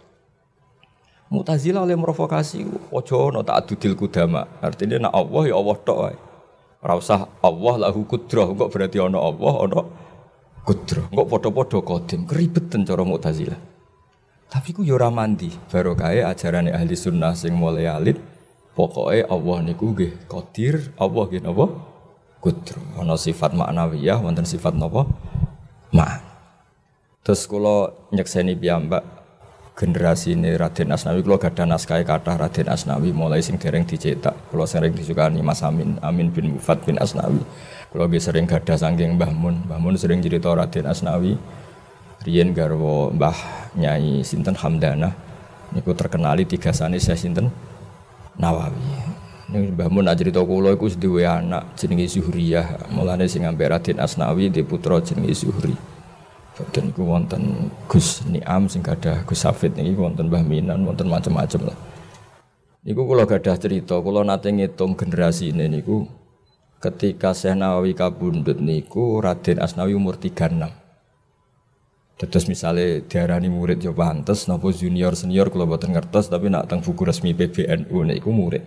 Mutazila 1.30 1.82
oleh 1.82 1.98
merovokasi 1.98 2.62
ojo 2.94 3.34
no 3.34 3.42
tak 3.42 3.66
adudil 3.66 3.98
kudama. 3.98 4.46
Artinya 4.62 5.10
nak 5.10 5.14
Allah 5.18 5.42
ya 5.50 5.54
Allah 5.58 5.76
tok 5.82 5.98
wae. 5.98 6.16
Ora 6.84 6.94
usah 6.98 7.26
Allah 7.42 7.74
lahu 7.90 8.06
berarti 8.70 8.98
ana 9.02 9.18
Allah 9.18 9.54
ana 9.66 9.80
kudroh. 10.62 11.10
Kok 11.10 11.26
padha-padha 11.26 11.78
kodim 11.82 12.22
keribetan 12.22 12.86
cara 12.86 13.02
Mu'tazilah. 13.02 13.73
Tapi 14.54 14.70
ku 14.70 14.86
yo 14.86 14.94
mandi, 15.10 15.50
baru 15.66 15.98
kaya 15.98 16.30
ajaran 16.30 16.70
ahli 16.70 16.94
sunnah 16.94 17.34
sing 17.34 17.58
mulai 17.58 17.90
alit. 17.90 18.22
Pokoknya 18.78 19.26
Allah 19.26 19.66
niku 19.66 19.90
nggih 19.90 20.30
qadir, 20.30 20.94
Allah 20.94 21.26
nggih 21.26 21.42
napa? 21.42 21.66
Kudro. 22.38 22.78
Ana 22.94 23.18
sifat 23.18 23.50
maknawiyah, 23.50 24.22
wonten 24.22 24.46
sifat 24.46 24.78
napa? 24.78 25.10
Ma. 25.90 26.06
Terus 27.26 27.50
kula 27.50 27.90
nyekseni 28.14 28.54
piyambak 28.54 29.02
generasi 29.74 30.38
ini 30.38 30.54
Raden 30.54 30.94
Asnawi 30.94 31.26
kalau 31.26 31.34
gak 31.34 31.58
ada 31.58 31.74
naskah 31.74 31.98
kata 32.06 32.38
Raden 32.38 32.70
Asnawi 32.70 33.10
mulai 33.10 33.42
sing 33.42 33.58
dereng 33.58 33.82
dicetak 33.82 34.38
kalau 34.54 34.70
sering 34.70 34.94
disukani 34.94 35.42
Mas 35.42 35.66
Amin 35.66 35.98
Amin 35.98 36.30
bin 36.30 36.54
Mufat 36.54 36.78
bin 36.86 36.94
Asnawi 36.94 37.42
kalau 37.90 38.06
sering 38.22 38.46
gak 38.46 38.70
ada 38.70 38.78
sangking 38.78 39.18
Mbah 39.18 39.34
Mun 39.34 39.66
Mbah 39.66 39.82
Mun 39.82 39.98
sering 39.98 40.22
cerita 40.22 40.54
Raden 40.54 40.86
Asnawi 40.86 41.34
Riyen 42.24 42.56
garwo 42.56 43.12
Mbah 43.12 43.36
Nyai 43.76 44.24
Sinten 44.24 44.56
Hamdana 44.56 45.12
niku 45.76 45.92
terkenali 45.92 46.48
tiga 46.48 46.72
sani 46.72 46.96
saya 46.96 47.20
Sinten 47.20 47.52
Nawawi. 48.40 48.80
Ini 49.52 49.76
Mbah 49.76 49.92
Mun 49.92 50.08
cerita 50.16 50.40
kula 50.40 50.72
iku 50.72 50.88
duwe 50.96 51.28
anak 51.28 51.76
jenenge 51.76 52.08
Zuhriyah. 52.08 52.88
Mulane 52.96 53.28
sing 53.28 53.44
ambek 53.44 53.68
Raden 53.68 54.00
Asnawi 54.00 54.48
di 54.48 54.64
putra 54.64 55.04
jenenge 55.04 55.36
Zuhri. 55.36 55.76
Dan 56.72 56.96
iku 56.96 57.04
wonten 57.04 57.68
Gus 57.92 58.24
Niam 58.24 58.72
sing 58.72 58.80
gadah 58.80 59.28
Gus 59.28 59.44
Safid 59.44 59.76
niki 59.76 59.92
wonten 59.92 60.32
Mbah 60.32 60.48
Minan 60.48 60.88
wonten 60.88 61.12
macam-macam 61.12 61.68
lah. 61.68 61.78
Niku 62.88 63.04
kula 63.04 63.28
gadah 63.28 63.56
cerita, 63.60 64.00
kula 64.00 64.24
nate 64.24 64.48
ngitung 64.48 64.96
generasi 64.96 65.52
ini 65.52 65.68
niku 65.68 66.08
ketika 66.80 67.36
Syekh 67.36 67.60
Nawawi 67.60 67.92
kabundut 67.92 68.64
niku 68.64 69.20
Raden 69.20 69.60
Asnawi 69.60 69.92
umur 69.92 70.16
36. 70.16 70.83
Terus 72.14 72.46
misalnya 72.46 73.02
diarani 73.02 73.50
murid 73.50 73.82
yo 73.82 73.90
pantes 73.90 74.46
napa 74.46 74.70
junior 74.70 75.18
senior 75.18 75.50
kalau 75.50 75.66
boten 75.66 75.90
ngertos 75.90 76.30
tapi 76.30 76.46
nak 76.46 76.70
teng 76.70 76.78
buku 76.78 77.02
resmi 77.02 77.34
PBNU 77.34 77.96
niku 78.06 78.30
murid. 78.30 78.62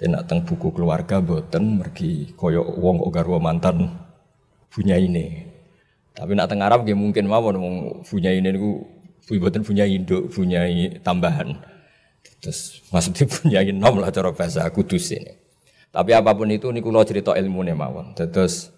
Dan 0.00 0.16
nak 0.16 0.32
teng 0.32 0.48
buku 0.48 0.72
keluarga 0.72 1.20
boten 1.20 1.76
mergi 1.76 2.32
koyo 2.32 2.64
wong 2.64 3.04
kok 3.04 3.12
garwa 3.12 3.36
mantan 3.36 4.00
punya 4.72 4.96
ini. 4.96 5.44
Tapi 6.16 6.32
nak 6.32 6.48
teng 6.48 6.64
Arab 6.64 6.88
mungkin 6.96 7.28
mawon 7.28 7.56
wong 7.60 7.76
punya 8.08 8.32
ini 8.32 8.48
niku 8.48 8.80
boten 9.28 9.60
punya 9.60 9.84
induk, 9.84 10.32
punya 10.32 10.64
tambahan. 11.04 11.60
Terus 12.40 12.80
maksudnya 12.88 13.28
punya 13.36 13.60
nom 13.76 14.00
lah 14.00 14.08
cara 14.08 14.32
bahasa 14.32 14.64
kudus 14.72 15.12
ini. 15.12 15.36
Tapi 15.92 16.16
apa 16.16 16.32
pun 16.32 16.48
itu 16.48 16.72
niku 16.72 16.88
kula 16.88 17.04
cerita 17.04 17.36
ilmu 17.36 17.60
nih 17.60 17.76
mawon. 17.76 18.16
Terus 18.16 18.72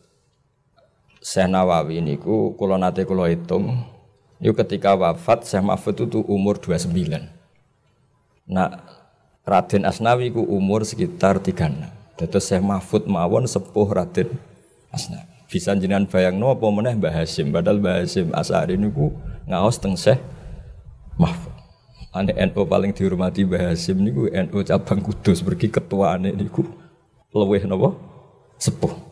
Syekh 1.23 1.47
Nawawi 1.47 2.03
niku 2.03 2.59
kula 2.59 2.83
nate 2.83 3.07
kula 3.07 3.31
hitung 3.31 3.92
yuk 4.43 4.59
ketika 4.59 4.99
wafat 4.99 5.47
Syekh 5.47 5.63
Mahfud 5.63 5.95
itu 6.03 6.21
umur 6.27 6.59
29. 6.59 6.91
Nah 8.51 8.83
Raden 9.47 9.87
Asnawi 9.87 10.35
ku 10.35 10.43
umur 10.43 10.83
sekitar 10.83 11.39
36. 11.39 11.87
Terus 12.19 12.45
Syekh 12.51 12.63
Mahfud 12.63 13.07
mawon 13.07 13.47
sepuh 13.47 13.87
Raden 13.87 14.35
Asnawi. 14.91 15.31
Bisa 15.47 15.77
jenengan 15.79 16.09
bayang 16.11 16.43
no 16.43 16.51
apa 16.51 16.67
meneh 16.75 16.99
Mbah 16.99 17.23
Hasyim 17.23 17.55
padahal 17.55 17.79
Mbah 17.79 18.03
Hasyim 18.03 18.35
Asari 18.35 18.75
niku 18.75 19.15
ngaos 19.47 19.79
teng 19.79 19.95
Syekh 19.95 20.19
Mahfud. 21.15 21.55
Ane 22.13 22.35
NU 22.35 22.67
paling 22.67 22.91
dihormati 22.91 23.47
Mbah 23.47 23.71
Hasyim 23.71 24.03
niku 24.03 24.27
NU 24.27 24.59
cabang 24.67 25.01
Kudus 25.01 25.39
pergi 25.39 25.71
ketuaane 25.71 26.35
niku 26.35 26.67
luwih 27.31 27.63
napa 27.69 27.95
sepuh. 28.59 29.12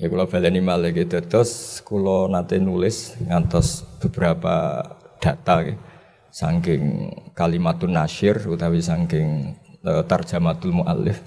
Ya 0.00 0.08
kula 0.08 0.24
baleni 0.24 0.64
malih 0.64 0.96
gitu. 0.96 1.20
Terus 1.20 1.84
kula 1.84 2.32
nate 2.32 2.56
nulis 2.56 3.20
ngantos 3.20 3.84
beberapa 4.00 4.80
data 5.20 5.56
gitu. 5.68 5.80
saking 6.30 7.10
kalimatun 7.34 7.90
nasyir 7.90 8.38
utawi 8.46 8.80
saking 8.80 9.58
uh, 9.84 10.00
tarjamatul 10.06 10.72
muallif. 10.72 11.20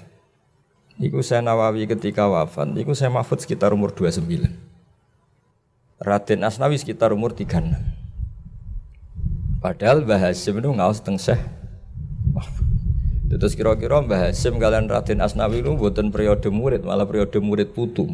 Iku 0.96 1.20
saya 1.26 1.42
Nawawi 1.42 1.90
ketika 1.90 2.30
wafat, 2.30 2.70
iku 2.78 2.94
saya 2.94 3.10
Mahfud 3.10 3.42
sekitar 3.42 3.74
umur 3.74 3.90
29. 3.92 4.46
Raden 5.98 6.40
Asnawi 6.46 6.78
sekitar 6.78 7.10
umur 7.12 7.34
36. 7.34 7.74
Padahal 9.58 10.06
Mbah 10.06 10.30
Hasyim 10.30 10.62
itu 10.62 10.70
ngawas 10.70 11.02
teng 11.02 11.18
Syekh 11.18 11.40
Mahfud. 12.30 12.68
Terus 13.34 13.58
kira-kira 13.58 13.98
Mbah 13.98 14.30
Hasim 14.30 14.56
kalian 14.62 14.86
Raden 14.86 15.18
Asnawi 15.18 15.66
itu 15.66 15.74
buatan 15.74 16.14
periode 16.14 16.46
murid, 16.48 16.86
malah 16.86 17.04
periode 17.04 17.42
murid 17.42 17.74
putu. 17.74 18.06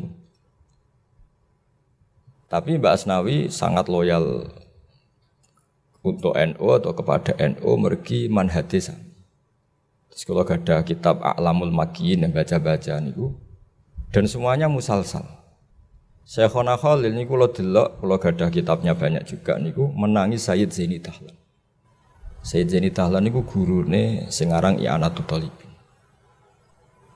Tapi 2.51 2.83
Mbak 2.83 2.93
Asnawi 2.99 3.47
sangat 3.47 3.87
loyal 3.87 4.51
untuk 6.03 6.35
NU 6.35 6.67
atau 6.75 6.91
kepada 6.99 7.31
NU 7.39 7.71
mergi 7.79 8.27
manhadis. 8.27 8.91
Terus 10.11 10.23
kalau 10.27 10.43
ada 10.43 10.83
kitab 10.83 11.23
A'lamul 11.23 11.71
Makiyin 11.71 12.27
yang 12.27 12.35
baca-baca 12.35 12.99
niku 12.99 13.39
dan 14.11 14.27
semuanya 14.27 14.67
musalsal. 14.67 15.23
Syekhona 16.27 16.75
Khalil 16.75 17.15
niku 17.15 17.39
lo 17.39 17.47
delok 17.55 18.03
kalau 18.03 18.19
ada 18.19 18.47
kitabnya 18.51 18.99
banyak 18.99 19.23
juga 19.31 19.55
niku 19.63 19.87
menangi 19.95 20.35
Sayyid 20.35 20.75
Zaini 20.75 20.99
Tahlan. 20.99 21.39
Sayyid 22.43 22.67
Zaini 22.67 22.91
Tahlan 22.91 23.31
niku 23.31 23.47
gurune 23.47 24.27
sing 24.27 24.51
aran 24.51 24.83
I'anatul 24.83 25.23
Talibin. 25.31 25.71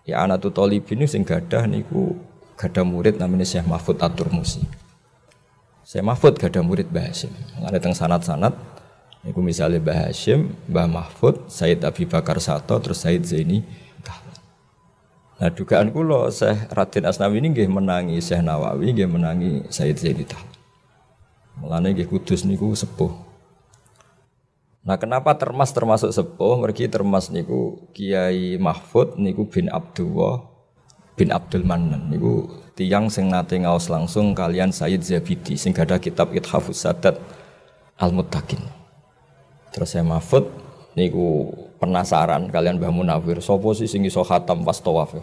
I'anatul 0.06 0.54
Talibin 0.54 1.02
niku 1.02 1.10
sing 1.10 1.26
gadah 1.26 1.66
niku 1.66 2.14
gadah 2.54 2.86
murid 2.86 3.18
namanya 3.18 3.42
Syekh 3.42 3.66
Mahfud 3.66 3.98
At-Turmusi. 3.98 4.83
Syekh 5.84 6.00
Mahfud 6.00 6.40
gadah 6.40 6.64
murid 6.64 6.88
Mbah 6.88 7.12
Hasyim. 7.12 7.32
Ada 7.60 7.76
teng 7.76 7.92
sanat-sanat 7.92 8.56
niku 9.20 9.44
misalnya 9.44 9.84
Mbah 9.84 10.08
Hasyim, 10.08 10.49
Mbah 10.73 10.88
Mahfud, 10.88 11.52
Sayyid 11.52 11.84
Abi 11.84 12.08
Bakar 12.08 12.40
Sato, 12.40 12.80
terus 12.80 13.04
Sayyid 13.04 13.28
Zaini. 13.28 13.60
Nah 15.36 15.52
dugaan 15.52 15.92
kula 15.92 16.32
Syekh 16.32 16.73
Raden 16.73 17.04
Asnawi 17.04 17.44
ini 17.44 17.52
nggih 17.52 17.68
menangi 17.68 18.16
Syekh 18.16 18.40
Nawawi, 18.40 18.97
nggih 18.97 19.10
menangi 19.12 19.68
Sayyid 19.68 20.00
Zaini. 20.00 20.25
Mulane 21.60 21.92
nggih 21.92 22.08
kudus 22.08 22.49
niku 22.49 22.73
sepuh. 22.73 23.12
Nah 24.88 24.97
kenapa 24.97 25.36
termas 25.36 25.68
termasuk 25.68 26.16
sepuh? 26.16 26.64
Mergi 26.64 26.88
termas 26.88 27.28
niku 27.28 27.92
Kiai 27.92 28.56
Mahfud 28.56 29.20
niku 29.20 29.44
bin 29.52 29.68
Abdullah 29.68 30.53
bin 31.14 31.30
Abdul 31.30 31.62
Manan 31.62 32.10
niku 32.10 32.50
tiang 32.74 33.06
sing 33.06 33.30
nate 33.30 33.58
ngaos 33.62 33.86
langsung 33.86 34.34
kalian 34.34 34.74
Sayyid 34.74 35.02
Zabidi 35.02 35.54
sing 35.54 35.70
ada 35.78 35.98
kitab 36.02 36.34
Ithafus 36.34 36.82
Sadat 36.82 37.18
Al 37.98 38.10
Muttaqin. 38.10 38.58
Terus 39.70 39.94
saya 39.94 40.02
Mahfud 40.02 40.50
niku 40.98 41.50
penasaran 41.78 42.50
kalian 42.50 42.82
Mbah 42.82 42.90
Munawir 42.90 43.38
sapa 43.38 43.66
sih 43.78 43.86
sing 43.86 44.02
iso 44.02 44.22
khatam 44.26 44.66
pas 44.66 44.78
tawaf. 44.78 45.14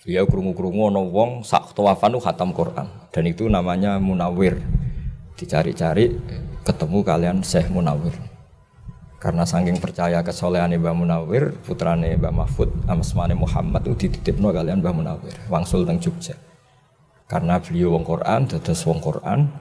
Dia 0.00 0.24
krungu-krungu 0.24 0.88
ana 0.88 1.00
wong 1.04 1.44
sak 1.44 1.76
tawafan 1.76 2.16
khatam 2.16 2.56
Quran 2.56 2.88
dan 3.12 3.24
itu 3.24 3.48
namanya 3.48 4.00
Munawir. 4.00 4.60
Dicari-cari 5.36 6.12
ketemu 6.64 6.98
kalian 7.00 7.38
Syekh 7.40 7.72
Munawir. 7.72 8.29
Karena 9.20 9.44
saking 9.44 9.76
percaya 9.84 10.24
kesolehan 10.24 10.72
Mbah 10.80 10.96
Munawir, 10.96 11.52
putrane 11.60 12.16
Mbah 12.16 12.32
Mahfud, 12.32 12.72
Amasmane 12.88 13.36
Muhammad 13.36 13.84
itu 13.84 14.08
dititipno 14.08 14.48
kalian 14.48 14.80
Mbah 14.80 14.96
Munawir, 14.96 15.36
wangsul 15.52 15.84
teng 15.84 16.00
Jogja. 16.00 16.40
Karena 17.28 17.60
beliau 17.60 17.92
wong 17.92 18.02
Quran, 18.08 18.48
dados 18.48 18.80
wong 18.88 18.96
Quran, 19.04 19.52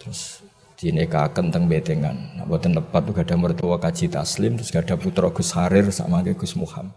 terus 0.00 0.40
dinekaken 0.80 1.52
teng 1.52 1.68
betengan. 1.68 2.16
Nah, 2.40 2.48
boten 2.48 2.72
lepat 2.72 3.04
tuh 3.04 3.14
ada 3.20 3.36
mertua 3.36 3.76
kaji 3.76 4.08
taslim, 4.08 4.56
terus 4.56 4.72
ada 4.72 4.96
putra 4.96 5.28
Gus 5.28 5.52
Harir 5.52 5.92
sama 5.92 6.24
Gus 6.24 6.56
Muhammad. 6.56 6.96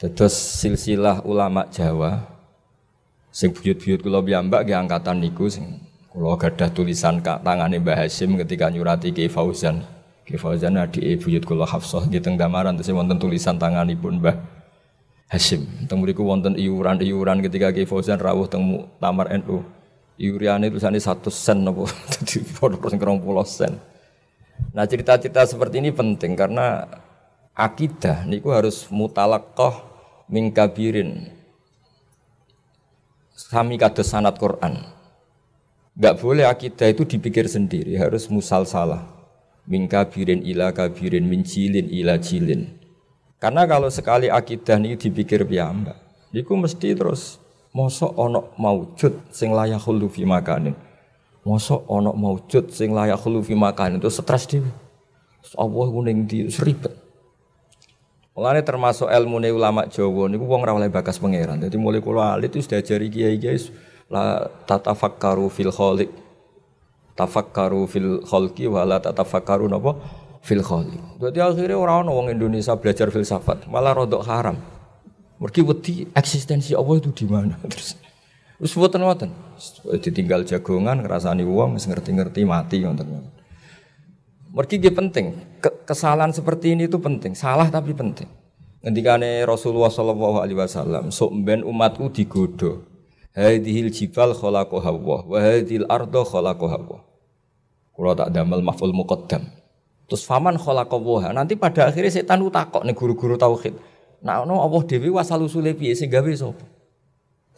Terus 0.00 0.32
silsilah 0.32 1.20
ulama 1.28 1.68
Jawa, 1.68 2.24
sing 3.28 3.52
buyut-buyut 3.52 4.00
kula 4.00 4.24
piyambak 4.24 4.64
nggih 4.64 4.80
angkatan 4.80 5.20
niku 5.20 5.52
sing 5.52 5.76
kula 6.08 6.40
gadah 6.40 6.72
tulisan 6.72 7.20
tangane 7.20 7.84
Mbah 7.84 8.00
Hasyim 8.00 8.40
ketika 8.40 8.72
nyurati 8.72 9.12
Ki 9.12 9.28
Fauzan. 9.28 9.95
Ki 10.26 10.34
Fauzan 10.34 10.74
adik 10.74 11.22
buyut 11.22 11.46
kula 11.46 11.62
Hafsah 11.62 12.10
di 12.10 12.18
teng 12.18 12.34
damaran 12.34 12.74
terus 12.74 12.90
wonten 12.90 13.14
tulisan 13.14 13.62
tanganipun 13.62 14.18
Mbah 14.18 14.34
Hasyim. 15.30 15.86
Teng 15.86 16.02
mriku 16.02 16.26
wonten 16.26 16.58
iuran-iuran 16.58 17.46
ketika 17.46 17.70
Ki 17.70 17.86
Fauzan 17.86 18.18
rawuh 18.18 18.50
teng 18.50 18.90
Tamar 18.98 19.30
NU. 19.38 19.62
Iurane 20.18 20.66
tulisane 20.66 20.98
100 20.98 21.30
sen 21.30 21.62
napa 21.62 21.86
dadi 22.10 22.42
padha 22.42 22.88
sing 22.90 22.98
20 22.98 23.22
sen. 23.46 23.72
Nah 24.74 24.88
cerita-cerita 24.88 25.46
seperti 25.46 25.78
ini 25.78 25.94
penting 25.94 26.34
karena 26.34 26.88
akidah 27.54 28.26
niku 28.26 28.50
harus 28.50 28.90
mutalaqqah 28.90 29.86
min 30.26 30.50
kabirin. 30.50 31.30
Sami 33.36 33.76
kados 33.78 34.08
sanat 34.08 34.40
Quran. 34.40 34.80
Gak 36.00 36.18
boleh 36.18 36.48
akidah 36.48 36.88
itu 36.88 37.04
dipikir 37.04 37.44
sendiri, 37.44 38.00
harus 38.00 38.28
musal 38.32 38.64
salah 38.64 39.15
min 39.66 39.90
kabirin 39.90 40.42
ila 40.46 40.70
kabirin 40.70 41.26
min 41.26 41.42
jilin 41.42 41.86
ila 41.90 42.18
jilin. 42.18 42.70
Karena 43.36 43.68
kalau 43.68 43.92
sekali 43.92 44.32
akidah 44.32 44.80
ini 44.80 44.96
dipikir 44.96 45.44
piyambak 45.44 45.98
niku 46.32 46.56
mesti 46.56 46.96
terus 46.96 47.38
mosok 47.76 48.16
onok 48.16 48.56
maujud 48.56 49.12
sing 49.30 49.52
layak 49.52 49.82
hulu 49.82 50.08
fi 50.08 50.24
makanin. 50.24 50.74
Mosok 51.46 51.86
onok 51.86 52.16
maujud 52.16 52.64
sing 52.72 52.90
layak 52.90 53.20
hulu 53.22 53.44
fi 53.44 53.54
makanin 53.54 54.02
itu 54.02 54.10
stres 54.10 54.48
dhewe. 54.48 54.70
Allah 55.54 55.86
kuning 55.94 56.26
di 56.26 56.50
seribet 56.50 56.90
Mulane 58.36 58.60
termasuk 58.60 59.08
ilmu 59.08 59.40
ulama 59.40 59.88
Jawa 59.88 60.28
niku 60.28 60.44
wong 60.44 60.60
ora 60.60 60.76
oleh 60.76 60.92
bakas 60.92 61.16
pangeran. 61.16 61.56
Jadi 61.56 61.80
mulai 61.80 62.04
kula 62.04 62.36
alit 62.36 62.52
itu 62.52 62.60
sudah 62.60 62.84
jari 62.84 63.08
kiai 63.08 63.40
guys 63.40 63.72
la 64.12 64.44
tatafakkaru 64.68 65.48
fil 65.48 65.72
khaliq 65.72 66.12
tafakkaru 67.16 67.88
fil 67.88 68.20
khalqi 68.22 68.68
wa 68.68 68.84
la 68.84 69.00
tatafakkaru 69.00 69.66
napa 69.66 69.96
fil. 70.44 70.62
Dadi 71.18 71.42
akhirnya 71.42 71.74
orang 71.74 72.06
orang 72.06 72.36
Indonesia 72.36 72.76
belajar 72.78 73.10
filsafat, 73.10 73.66
malah 73.66 73.96
rodok 73.96 74.22
haram. 74.28 74.54
Mergi 75.36 75.60
wedi 75.60 75.94
eksistensi 76.16 76.72
Allah 76.72 76.96
itu 76.96 77.10
di 77.12 77.26
mana? 77.28 77.58
Terus 77.72 77.98
Terus 78.56 78.72
buatan 78.72 79.04
buatan, 79.04 79.30
ditinggal 80.00 80.48
jagongan, 80.48 81.04
ngerasani 81.04 81.44
uang, 81.44 81.76
ngerti-ngerti 81.76 82.40
mati 82.48 82.80
ngoten. 82.80 83.28
Mergi 84.56 84.80
penting, 84.88 85.36
kesalahan 85.84 86.32
seperti 86.32 86.72
ini 86.72 86.88
itu 86.88 86.96
penting, 86.96 87.36
salah 87.36 87.68
tapi 87.68 87.92
penting. 87.92 88.24
Ngendikane 88.80 89.44
Rasulullah 89.44 89.92
Shallallahu 89.92 90.40
Alaihi 90.40 90.56
Wasallam, 90.56 91.12
sok 91.12 91.36
ben 91.44 91.60
umatku 91.68 92.08
digodo. 92.08 92.80
Hadhil 93.36 93.92
jibal 93.92 94.32
khalaqaha 94.32 94.88
Allah 94.88 95.20
wa 95.28 95.38
hadhil 95.38 95.84
ardo 95.92 96.24
khalaqaha 96.24 96.74
Allah. 96.80 97.00
Kalau 97.92 98.12
tak 98.16 98.32
damel 98.32 98.64
maful 98.64 98.96
muqaddam. 98.96 99.44
Terus 100.08 100.24
faman 100.24 100.56
khalaqaha. 100.56 101.36
Nanti 101.36 101.52
pada 101.52 101.92
akhirnya 101.92 102.08
setan 102.08 102.40
takok 102.48 102.80
nih 102.80 102.96
guru-guru 102.96 103.36
tauhid. 103.36 103.76
Nah, 104.24 104.48
no 104.48 104.64
Allah 104.64 104.80
dewi 104.88 105.12
wasal 105.12 105.44
usule 105.44 105.76
piye 105.76 105.92
sing 105.92 106.08
gawe 106.08 106.32
sapa? 106.32 106.64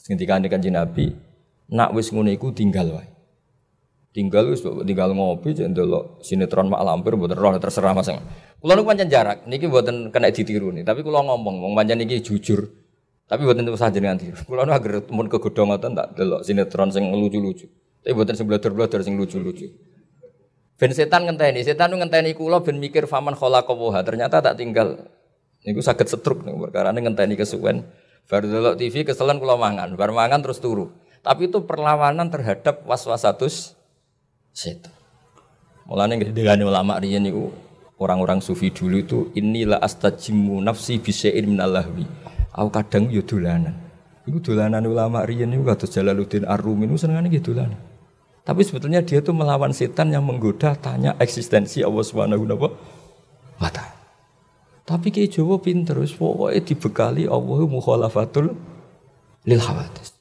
Ngendikane 0.08 0.48
Kanjeng 0.48 0.72
Nabi, 0.72 1.12
nak 1.68 1.92
wis 1.92 2.08
ngono 2.08 2.32
iku 2.32 2.48
tinggal 2.48 2.96
wae. 2.96 3.08
Tinggal 4.16 4.48
wis 4.48 4.64
tinggal 4.64 5.12
ngopi 5.12 5.52
cek 5.52 5.68
ndelok 5.68 6.24
sinetron 6.24 6.72
mak 6.72 6.80
lampir 6.80 7.12
mboten 7.12 7.36
roh 7.36 7.52
terserah 7.60 7.92
Mas. 7.92 8.08
Kula 8.58 8.72
niku 8.72 8.88
pancen 8.88 9.12
jarak, 9.12 9.44
niki 9.44 9.68
mboten 9.68 10.08
kena 10.08 10.32
ditiru 10.32 10.72
nih, 10.72 10.80
tapi 10.80 11.04
kula 11.04 11.20
ngomong 11.28 11.60
wong 11.60 11.72
pancen 11.76 12.00
niki 12.00 12.24
jujur. 12.24 12.87
Tapi 13.28 13.44
mboten 13.44 13.68
terus 13.68 13.84
dengan 13.92 14.16
tiru. 14.16 14.40
Kula 14.48 14.64
nu 14.64 14.72
agar 14.72 15.04
mun 15.12 15.28
kegodhong 15.28 15.68
ngoten 15.68 15.92
tak 15.92 16.16
delok 16.16 16.40
sinetron 16.48 16.88
sing 16.88 17.12
lucu-lucu. 17.12 17.68
Tapi 18.00 18.16
mboten 18.16 18.34
sing 18.40 18.48
blodor-blodor 18.48 19.04
sing 19.04 19.20
lucu-lucu. 19.20 19.68
Ben 20.80 20.90
setan 20.96 21.28
ngenteni, 21.28 21.60
setan 21.60 21.92
ngenteni 21.92 22.32
kula 22.32 22.64
ben 22.64 22.80
mikir 22.80 23.04
faman 23.04 23.36
khalaqaha. 23.36 24.00
Ternyata 24.00 24.40
tak 24.40 24.56
tinggal 24.56 25.12
niku 25.60 25.84
saged 25.84 26.08
setruk 26.08 26.40
niku 26.40 26.72
perkara 26.72 26.88
ngenteni 26.96 27.36
kesuwen. 27.36 27.84
Baru 28.28 28.48
delok 28.48 28.74
TV 28.80 29.04
keselan 29.04 29.36
kula 29.36 29.60
mangan, 29.60 29.92
bar 29.92 30.08
mangan 30.08 30.40
terus 30.40 30.64
turu. 30.64 30.88
Tapi 31.20 31.52
itu 31.52 31.68
perlawanan 31.68 32.32
terhadap 32.32 32.88
waswasatus 32.88 33.76
setan. 34.56 34.94
Mulane 35.84 36.20
dengan 36.32 36.64
ulama 36.64 36.96
riyen 36.96 37.28
niku 37.28 37.52
orang-orang 38.00 38.40
sufi 38.40 38.72
dulu 38.72 38.96
itu 38.96 39.18
inilah 39.36 39.80
astajimu 39.84 40.60
nafsi 40.64 40.96
bisya'in 40.96 41.44
minallahwi. 41.44 42.27
Aku 42.58 42.74
kadang 42.74 43.06
yo 43.14 43.22
dolanan. 43.22 43.78
Iku 44.26 44.42
dolanan 44.42 44.82
ulama 44.82 45.22
riyen 45.22 45.54
niku 45.54 45.62
kados 45.62 45.94
Jalaluddin 45.94 46.42
Ar-Rumi 46.42 46.90
niku 46.90 46.98
senengane 46.98 47.30
nggih 47.30 47.44
dolanan. 47.46 47.78
Tapi 48.42 48.64
sebetulnya 48.66 49.04
dia 49.04 49.22
itu 49.22 49.30
melawan 49.30 49.70
setan 49.70 50.10
yang 50.10 50.26
menggoda 50.26 50.74
tanya 50.74 51.14
eksistensi 51.22 51.86
Allah 51.86 52.02
Subhanahu 52.02 52.48
wa 52.48 53.70
taala. 53.70 53.94
Tapi 54.88 55.12
kayak 55.12 55.36
Jawa 55.36 55.60
pinter, 55.60 56.00
pokoknya 56.00 56.64
dibekali 56.64 57.28
Allah 57.28 57.60
mukhalafatul 57.68 58.56
lil 59.44 59.60
hawadis. 59.60 60.16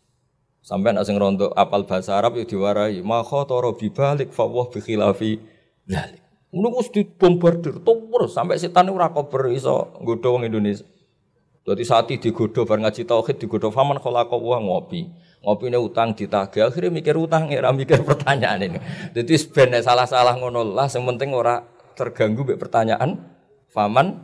Sampai 0.60 0.92
nak 0.92 1.08
sing 1.08 1.16
rondo 1.16 1.56
apal 1.56 1.88
bahasa 1.88 2.20
Arab 2.20 2.36
ya 2.36 2.44
diwarai, 2.44 3.00
"Ma 3.00 3.24
toro 3.24 3.80
bibalik 3.80 4.36
fa 4.36 4.44
wa 4.44 4.68
bi 4.68 4.84
khilafi 4.84 5.40
dzalik." 5.88 6.20
Ngono 6.52 6.84
wis 6.84 6.92
dibombardir 6.92 7.80
terus 7.80 8.36
sampai 8.36 8.60
setan 8.60 8.92
ora 8.92 9.08
kober 9.16 9.56
iso 9.56 9.96
nggodho 10.04 10.36
wong 10.36 10.44
Indonesia. 10.52 10.84
Dadi 11.68 11.84
saat 11.84 12.08
digodho 12.08 12.64
bar 12.64 12.80
ngaji 12.80 13.04
tauhid 13.04 13.44
digodho 13.44 13.68
faman 13.76 14.00
khalaqa 14.00 14.40
wa 14.40 14.56
ngopi. 14.56 15.12
Ngopine 15.44 15.76
utang 15.76 16.16
ditagih 16.16 16.64
akhirnya 16.64 16.96
mikir 16.96 17.20
utang 17.20 17.52
ora 17.52 17.76
mikir 17.76 18.00
pertanyaan 18.08 18.64
ini. 18.64 18.80
Jadi 19.12 19.36
ben 19.52 19.76
salah-salah 19.76 20.40
ngono 20.40 20.64
lah 20.64 20.88
sing 20.88 21.04
penting 21.04 21.36
ora 21.36 21.60
terganggu 22.00 22.48
mbek 22.48 22.56
pertanyaan 22.56 23.20
faman 23.68 24.16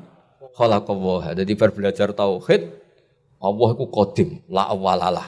khalaqa 0.56 0.96
wa. 0.96 1.36
Dadi 1.36 1.52
bar 1.60 1.76
belajar 1.76 2.16
tauhid 2.16 2.64
Allah 3.44 3.70
iku 3.76 3.92
qadim 3.92 4.40
la 4.48 4.72
awalalah. 4.72 5.28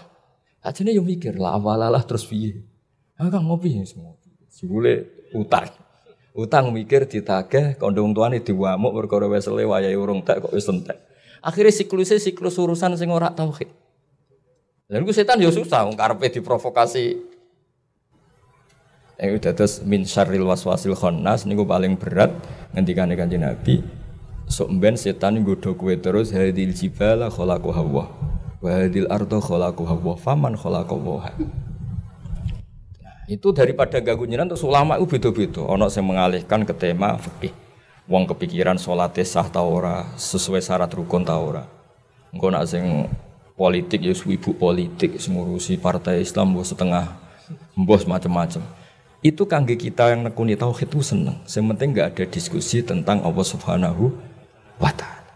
Ajane 0.64 0.96
yo 0.96 1.04
mikir 1.04 1.36
lah 1.36 1.60
awalalah 1.60 2.00
terus 2.08 2.24
piye. 2.24 2.64
Ah 3.20 3.28
kang 3.28 3.44
ngopi 3.44 3.76
ya 3.76 3.84
semua. 3.84 4.16
Sebule 4.48 5.04
utang. 5.36 5.68
Utang 6.32 6.72
mikir 6.72 7.12
ditagih 7.12 7.76
kondo 7.76 8.08
wong 8.08 8.16
tuane 8.16 8.40
diwamuk 8.40 9.04
perkara 9.04 9.28
wesele 9.28 9.68
wayahe 9.68 10.00
urung 10.00 10.24
tak 10.24 10.40
kok 10.48 10.56
wis 10.56 10.64
entek. 10.72 10.96
Akhirnya 11.46 11.70
siklusnya 11.70 12.18
siklus 12.18 12.58
urusan 12.58 12.98
sing 12.98 13.14
ora 13.14 13.30
tauhid. 13.30 13.70
Lalu 14.90 15.14
setan 15.14 15.38
yo 15.38 15.54
susah 15.54 15.86
wong 15.86 15.94
karepe 15.94 16.34
diprovokasi. 16.34 17.22
Eh 19.22 19.30
udah 19.30 19.54
terus 19.54 19.86
min 19.86 20.10
syarril 20.10 20.50
waswasil 20.50 20.98
khannas 20.98 21.46
niku 21.46 21.62
paling 21.62 22.02
berat 22.02 22.34
ngendikane 22.74 23.14
Kanjeng 23.14 23.46
Nabi. 23.46 23.86
Sok 24.50 24.74
ben 24.82 24.98
setan 24.98 25.38
nggodho 25.38 25.78
kowe 25.78 25.94
terus 25.94 26.34
hadil 26.34 26.74
jibala 26.74 27.30
khalaqu 27.30 27.70
hawa. 27.70 28.10
Wadil 28.66 29.06
ardo 29.14 29.38
kholaku 29.38 29.86
hawa 29.86 30.18
faman 30.18 30.58
kholaku 30.58 30.98
Nah, 33.06 33.18
itu 33.30 33.54
daripada 33.54 34.02
ganggu 34.02 34.26
nyiran 34.26 34.50
terus 34.50 34.66
ulama 34.66 34.98
itu 34.98 35.18
beda-beda. 35.18 35.62
Ono 35.62 35.86
yang 35.86 36.06
mengalihkan 36.10 36.66
ke 36.66 36.74
tema 36.74 37.22
fikih. 37.22 37.65
Wong 38.06 38.30
kepikiran 38.30 38.78
sholat 38.78 39.18
sah 39.26 39.50
taora 39.50 40.06
sesuai 40.14 40.62
syarat 40.62 40.94
rukun 40.94 41.26
taora. 41.26 41.66
Engkau 42.30 42.54
nak 42.54 42.70
sing 42.70 43.10
politik 43.58 44.06
ya 44.06 44.14
ibu 44.14 44.54
politik 44.54 45.18
semurusi 45.18 45.82
partai 45.82 46.22
Islam 46.22 46.54
bos 46.54 46.70
setengah 46.70 47.18
bos 47.74 48.06
macam-macam. 48.06 48.62
Itu 49.26 49.50
kangge 49.50 49.74
kita 49.74 50.14
yang 50.14 50.22
nekuni 50.22 50.54
tauhid 50.54 50.86
itu 50.86 51.02
seneng. 51.02 51.42
Sementing 51.50 51.98
nggak 51.98 52.14
ada 52.14 52.24
diskusi 52.30 52.86
tentang 52.86 53.26
Allah 53.26 53.42
Subhanahu 53.42 54.14
wa 54.78 54.92
taala. 54.94 55.34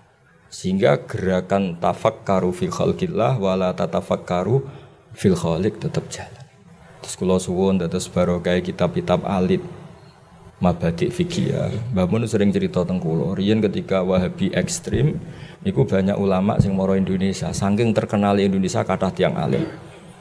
Sehingga 0.54 1.02
gerakan 1.10 1.74
tafakkaru 1.82 2.54
fil 2.54 2.70
khalqillah 2.70 3.42
wala 3.42 3.74
tatafakkaru 3.74 4.62
fil 5.18 5.34
khaliq 5.34 5.82
tetap 5.82 6.06
jalan. 6.14 6.46
Terus 7.02 7.16
kula 7.18 7.42
suwun 7.42 7.82
terus 7.82 8.06
barokah 8.06 8.62
kitab-kitab 8.62 9.26
alit 9.26 9.66
mabadi 10.60 11.08
fikih 11.08 11.56
Mbah 11.96 12.08
Mun 12.08 12.28
sering 12.28 12.52
cerita 12.52 12.84
tentang 12.84 13.00
kula, 13.00 13.36
riyen 13.36 13.64
ketika 13.64 14.04
Wahabi 14.04 14.52
ekstrim 14.52 15.20
niku 15.64 15.88
banyak 15.88 16.16
ulama 16.20 16.60
sing 16.60 16.76
moro 16.76 16.96
Indonesia, 16.96 17.52
saking 17.52 17.96
terkenal 17.96 18.36
Indonesia 18.40 18.84
kathah 18.84 19.12
tiang 19.12 19.36
alim. 19.40 19.64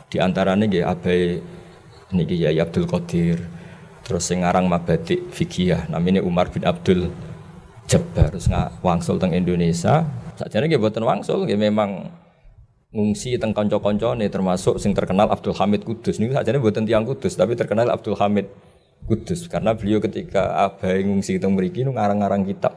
Di 0.09 0.23
antaranya 0.23 0.65
nggih 0.65 0.85
Abai 0.87 1.43
niki 2.15 2.39
ya 2.39 2.55
Abdul 2.63 2.87
Qadir. 2.87 3.39
Terus 4.07 4.25
sing 4.25 4.41
aran 4.41 4.65
mabadi 4.65 5.21
fikih 5.21 5.93
namanya 5.93 6.25
Umar 6.25 6.49
bin 6.49 6.65
Abdul 6.65 7.13
Jabbar 7.89 8.29
terus 8.33 8.53
nggak 8.53 8.85
wangsul 8.85 9.17
teng 9.17 9.33
Indonesia 9.33 10.05
Sajane 10.37 10.69
nggih 10.69 10.77
boten 10.77 11.03
wangsul 11.03 11.49
nggih 11.49 11.57
memang 11.57 12.13
ngungsi 12.93 13.41
teng 13.41 13.57
kanca 13.57 13.81
nih 14.17 14.29
termasuk 14.29 14.77
sing 14.77 14.93
terkenal 14.93 15.29
Abdul 15.33 15.53
Hamid 15.57 15.85
Kudus 15.85 16.21
niku 16.21 16.37
sajane 16.37 16.57
boten 16.57 16.85
tiang 16.85 17.05
Kudus 17.05 17.37
tapi 17.37 17.53
terkenal 17.53 17.89
Abdul 17.93 18.17
Hamid 18.17 18.49
Kudus 19.09 19.49
karena 19.49 19.73
beliau 19.73 20.05
ketika 20.05 20.69
abai 20.69 21.01
ngungsi 21.01 21.41
teng 21.41 21.57
mriki 21.57 21.81
nu 21.81 21.97
ngarang-ngarang 21.97 22.45
kitab. 22.45 22.77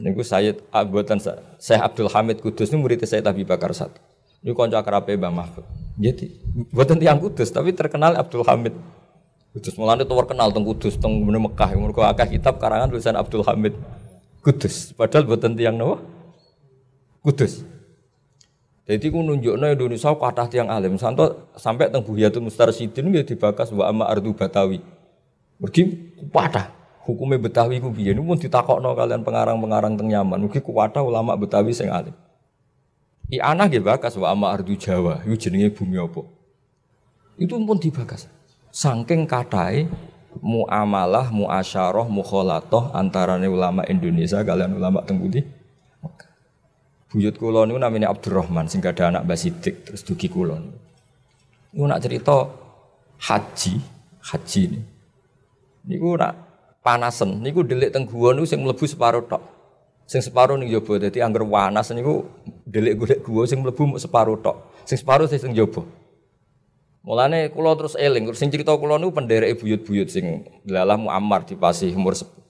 Niku 0.00 0.24
Sayyid 0.24 0.64
Abuatan 0.72 1.20
Syekh 1.60 1.82
Abdul 1.82 2.08
Hamid 2.08 2.40
Kudus 2.40 2.72
ini 2.72 2.80
murid 2.80 3.02
saya 3.04 3.20
Abi 3.28 3.44
Bakar 3.44 3.76
satu. 3.76 4.00
Ini 4.40 4.54
kanca 4.54 4.78
akrabe 4.80 5.18
Mbah 5.18 5.34
Mahfud. 5.34 5.66
Jadi 5.98 6.30
buatan 6.70 6.96
tiang 7.02 7.18
Kudus 7.18 7.50
tapi 7.50 7.74
terkenal 7.74 8.14
Abdul 8.16 8.46
Hamid 8.46 8.72
Kudus. 9.52 9.74
Mulane 9.76 10.06
terkenal 10.06 10.54
teng 10.54 10.64
Kudus 10.64 10.94
teng 10.96 11.18
Mekah. 11.20 11.74
Mergo 11.76 12.06
akeh 12.06 12.38
kitab 12.38 12.56
karangan 12.62 12.88
tulisan 12.88 13.18
Abdul 13.18 13.42
Hamid 13.44 13.74
Kudus. 14.40 14.94
Padahal 14.94 15.26
buatan 15.26 15.58
tiang 15.58 15.74
nawa 15.74 16.00
Kudus. 17.20 17.66
Jadi 18.88 19.12
ku 19.12 19.20
nunjukno 19.20 19.68
Indonesia 19.68 20.16
kathah 20.16 20.48
tiang 20.48 20.72
alim. 20.72 20.96
Santo 20.96 21.52
sampai 21.60 21.92
teng 21.92 22.00
Buhiyatul 22.00 22.48
Mustarsyidin 22.48 23.12
nggih 23.12 23.28
dibakas 23.28 23.68
wa 23.68 23.84
amma 23.84 24.08
ardu 24.08 24.32
Batawi. 24.32 24.80
Mergi 25.60 26.08
kuatah. 26.32 26.72
Hukumnya 27.04 27.36
Betawi 27.40 27.80
ku 27.80 27.92
pun 27.92 28.36
ditakokno 28.40 28.96
kalian 28.96 29.20
pengarang-pengarang 29.24 29.92
teng 30.00 30.08
Yaman. 30.08 30.40
Mugi 30.40 30.64
kuatah 30.64 31.04
ulama 31.04 31.36
Betawi 31.36 31.76
sing 31.76 31.92
alim. 31.92 32.16
I 33.28 33.44
anak 33.44 33.76
nggih 33.76 33.84
bakas 33.84 34.16
wa 34.16 34.32
amma 34.32 34.56
ardu 34.56 34.72
Jawa. 34.72 35.20
Iku 35.20 35.36
jenenge 35.36 35.68
bumi 35.76 36.00
apa? 36.00 36.24
Itu 37.36 37.60
pun 37.60 37.76
dibakas. 37.76 38.24
Saking 38.72 39.28
katai 39.28 39.84
muamalah, 40.40 41.28
muasyarah, 41.28 42.08
mukhalatoh 42.08 42.88
antarane 42.96 43.52
ulama 43.52 43.84
Indonesia 43.84 44.40
kalian 44.40 44.80
ulama 44.80 45.04
Tenggudi. 45.04 45.57
Buyut 47.08 47.40
kula 47.40 47.64
niku 47.64 47.80
namanya 47.80 48.12
Abdurrahman 48.12 48.68
sing 48.68 48.84
ada 48.84 49.08
anak 49.08 49.24
Basidik 49.24 49.80
terus 49.88 50.04
dugi 50.04 50.28
kula 50.28 50.60
niku. 50.60 51.84
Nak 51.88 52.00
cerita 52.04 52.52
haji, 53.16 53.74
haji 54.20 54.60
ini. 54.68 54.80
Niku 55.88 56.20
nak 56.20 56.36
panasen, 56.84 57.40
niku 57.40 57.64
delik 57.64 57.96
teng 57.96 58.04
gua 58.04 58.36
niku 58.36 58.44
sing 58.44 58.60
mlebu 58.60 58.84
separo 58.84 59.24
tok. 59.24 59.40
Sing 60.04 60.20
separo 60.20 60.60
ning 60.60 60.68
jaba 60.68 61.00
dadi 61.00 61.24
angger 61.24 61.48
panas 61.48 61.88
niku 61.96 62.28
delik 62.68 63.00
golek 63.00 63.18
gua 63.24 63.48
sing 63.48 63.64
mlebu 63.64 63.96
separo 63.96 64.36
tok. 64.36 64.84
Sing 64.84 65.00
separo 65.00 65.24
sing 65.24 65.56
jaba. 65.56 65.84
Mulane 67.08 67.48
kula 67.48 67.72
terus 67.72 67.96
eling, 67.96 68.28
sing 68.36 68.52
cerita 68.52 68.76
kula 68.76 69.00
niku 69.00 69.16
pendereke 69.16 69.64
buyut-buyut 69.64 70.12
sing 70.12 70.44
lalah 70.68 71.00
Muammar 71.00 71.48
dipasih 71.48 71.88
umur 71.96 72.12
sepuh. 72.12 72.47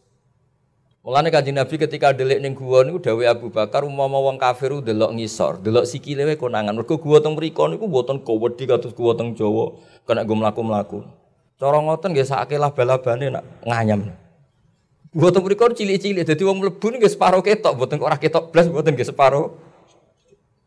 Mulane 1.09 1.33
Kanjeng 1.33 1.57
Nabi 1.57 1.81
ketika 1.81 2.13
delik 2.13 2.37
ning 2.45 2.53
gua 2.53 2.85
niku 2.85 3.01
dawuh 3.01 3.25
Abu 3.25 3.49
Bakar 3.49 3.81
umpama 3.81 4.21
wong 4.21 4.37
kafir 4.37 4.77
delok 4.85 5.17
ngisor, 5.17 5.57
delok 5.57 5.89
sikile 5.89 6.29
wae 6.29 6.37
konangan. 6.37 6.77
Mergo 6.77 7.01
gua 7.01 7.17
teng 7.17 7.33
mriku 7.33 7.65
niku 7.65 7.89
mboten 7.89 8.21
kowedi 8.21 8.69
kados 8.69 8.93
gua 8.93 9.17
teng 9.17 9.33
Jawa, 9.33 9.73
kena 10.05 10.29
go 10.29 10.37
mlaku-mlaku. 10.37 11.09
Cara 11.57 11.81
ngoten 11.81 12.13
nggih 12.13 12.29
sakake 12.29 12.61
lah 12.61 12.77
balabane 12.77 13.33
nak 13.33 13.41
nganyam. 13.65 14.13
Gua 15.17 15.33
teng 15.33 15.49
mriku 15.49 15.73
cilik-cilik 15.73 16.29
dadi 16.29 16.45
wong 16.45 16.61
mlebu 16.61 17.01
nggih 17.01 17.09
separo 17.09 17.41
ketok, 17.41 17.73
mboten 17.81 18.05
ora 18.05 18.21
ketok 18.21 18.53
blas 18.53 18.69
mboten 18.69 18.93
nggih 18.93 19.09
separo 19.09 19.57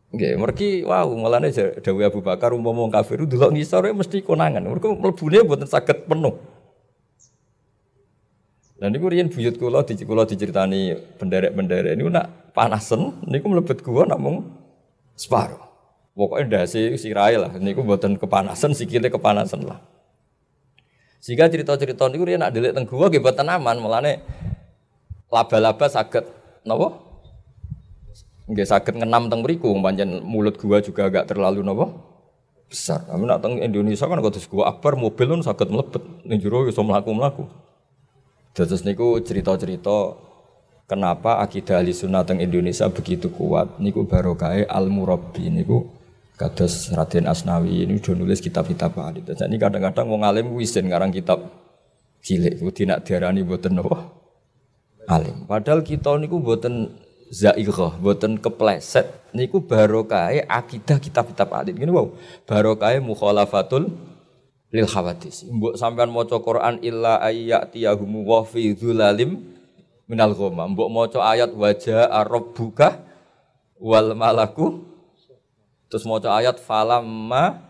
Nggih, 0.09 0.41
mergi 0.41 0.69
wow 0.81 1.05
mulane 1.05 1.53
dawuh 1.53 2.01
Abu 2.01 2.25
Bakar 2.25 2.49
umpama 2.57 2.81
wong 2.81 2.89
kafir 2.89 3.29
delok 3.29 3.53
ngisor 3.53 3.93
mesti 3.93 4.25
konangan. 4.25 4.65
Mergo 4.65 4.97
mlebune 4.97 5.45
mboten 5.45 5.69
saged 5.69 6.09
penuh. 6.09 6.33
Dan 8.81 8.97
niku 8.97 9.13
riyen 9.13 9.29
buyut 9.29 9.61
kula 9.61 9.85
di 9.85 9.93
kula 10.01 10.25
diceritani 10.25 10.97
penderek-penderek 11.21 11.93
niku 11.93 12.09
nak 12.09 12.49
panasen 12.57 13.13
niku 13.29 13.45
mlebet 13.45 13.85
gua 13.85 14.09
namung 14.09 14.57
separo. 15.13 15.69
Pokoknya 16.17 16.65
ndase 16.65 16.97
sirai 16.97 17.37
lah 17.37 17.53
niku 17.61 17.85
mboten 17.85 18.17
kepanasan 18.17 18.73
sikile 18.73 19.13
kepanasan 19.13 19.69
lah. 19.69 19.77
Sehingga 21.21 21.45
cerita-cerita 21.45 22.09
niku 22.09 22.25
dia 22.25 22.41
nak 22.41 22.57
delik 22.57 22.73
teng 22.73 22.89
gua 22.89 23.05
nggih 23.05 23.21
mboten 23.21 23.53
aman, 23.53 23.77
mulane 23.77 24.25
laba-laba 25.29 25.85
saged 25.85 26.25
napa? 26.65 26.97
Nggih 28.49 28.65
saged 28.65 28.97
ngenam 28.97 29.29
teng 29.29 29.45
mriku, 29.45 29.77
pancen 29.77 30.25
mulut 30.25 30.57
gua 30.57 30.81
juga 30.81 31.05
agak 31.05 31.29
terlalu 31.29 31.61
napa? 31.61 31.85
besar. 32.65 33.03
Tapi 33.03 33.29
nak 33.29 33.43
teng 33.43 33.59
Indonesia 33.61 34.07
kan 34.09 34.23
kados 34.23 34.47
gua 34.49 34.73
akbar 34.73 34.97
mobil 34.97 35.37
pun 35.37 35.43
saged 35.45 35.69
mlebet 35.69 36.01
ning 36.25 36.41
jero 36.41 36.65
iso 36.65 36.81
mlaku-mlaku. 36.81 37.45
Dados 38.51 38.83
niku 38.83 39.15
cerita-cerita 39.23 40.19
kenapa 40.83 41.39
akidah 41.39 41.79
ahli 41.79 41.95
sunnah 41.95 42.27
teng 42.27 42.43
Indonesia 42.43 42.91
begitu 42.91 43.31
kuat. 43.31 43.79
Niku 43.79 44.03
barokah 44.03 44.67
al 44.67 44.91
murabbi 44.91 45.47
niku 45.47 45.87
kados 46.35 46.91
Raden 46.91 47.31
Asnawi 47.31 47.87
ini 47.87 48.01
udah 48.01 48.13
nulis 48.17 48.43
kitab-kitab 48.43 48.91
hadis. 48.99 49.39
Jadi 49.39 49.55
kadang-kadang 49.55 50.09
wong 50.09 50.27
alim 50.27 50.51
wisin 50.51 50.91
ngarang 50.91 51.15
kitab 51.15 51.39
cilik 52.19 52.59
ku 52.59 52.75
tidak 52.75 53.07
diarani 53.07 53.39
mboten 53.45 53.77
napa 53.79 54.11
alim. 55.07 55.47
Padahal 55.47 55.79
kita 55.85 56.19
niku 56.19 56.43
mboten 56.43 56.91
zaighah, 57.31 57.95
mboten 58.03 58.35
kepleset 58.35 59.07
niku 59.31 59.63
barokah 59.63 60.27
akidah 60.51 60.99
kitab-kitab 60.99 61.47
hadis. 61.55 61.71
Ngene 61.71 61.95
wow, 61.95 62.11
barokah 62.43 62.99
mukhalafatul 62.99 64.10
lil 64.71 64.87
khawatis. 64.87 65.45
Mbok 65.47 65.75
sampean 65.75 66.09
maca 66.09 66.39
Quran 66.39 66.79
illa 66.81 67.19
ayyatiyahum 67.19 68.23
wa 68.23 68.41
fi 68.47 68.71
dzulalim 68.71 69.43
minal 70.07 70.33
ghamam. 70.33 70.73
Mbok 70.73 70.89
maca 70.89 71.19
ayat 71.27 71.51
wajah 71.51 72.09
rabbuka 72.25 73.03
wal 73.77 74.15
malaku. 74.15 74.87
Terus 75.91 76.07
mau 76.07 76.23
ayat 76.23 76.55
falamma 76.63 77.67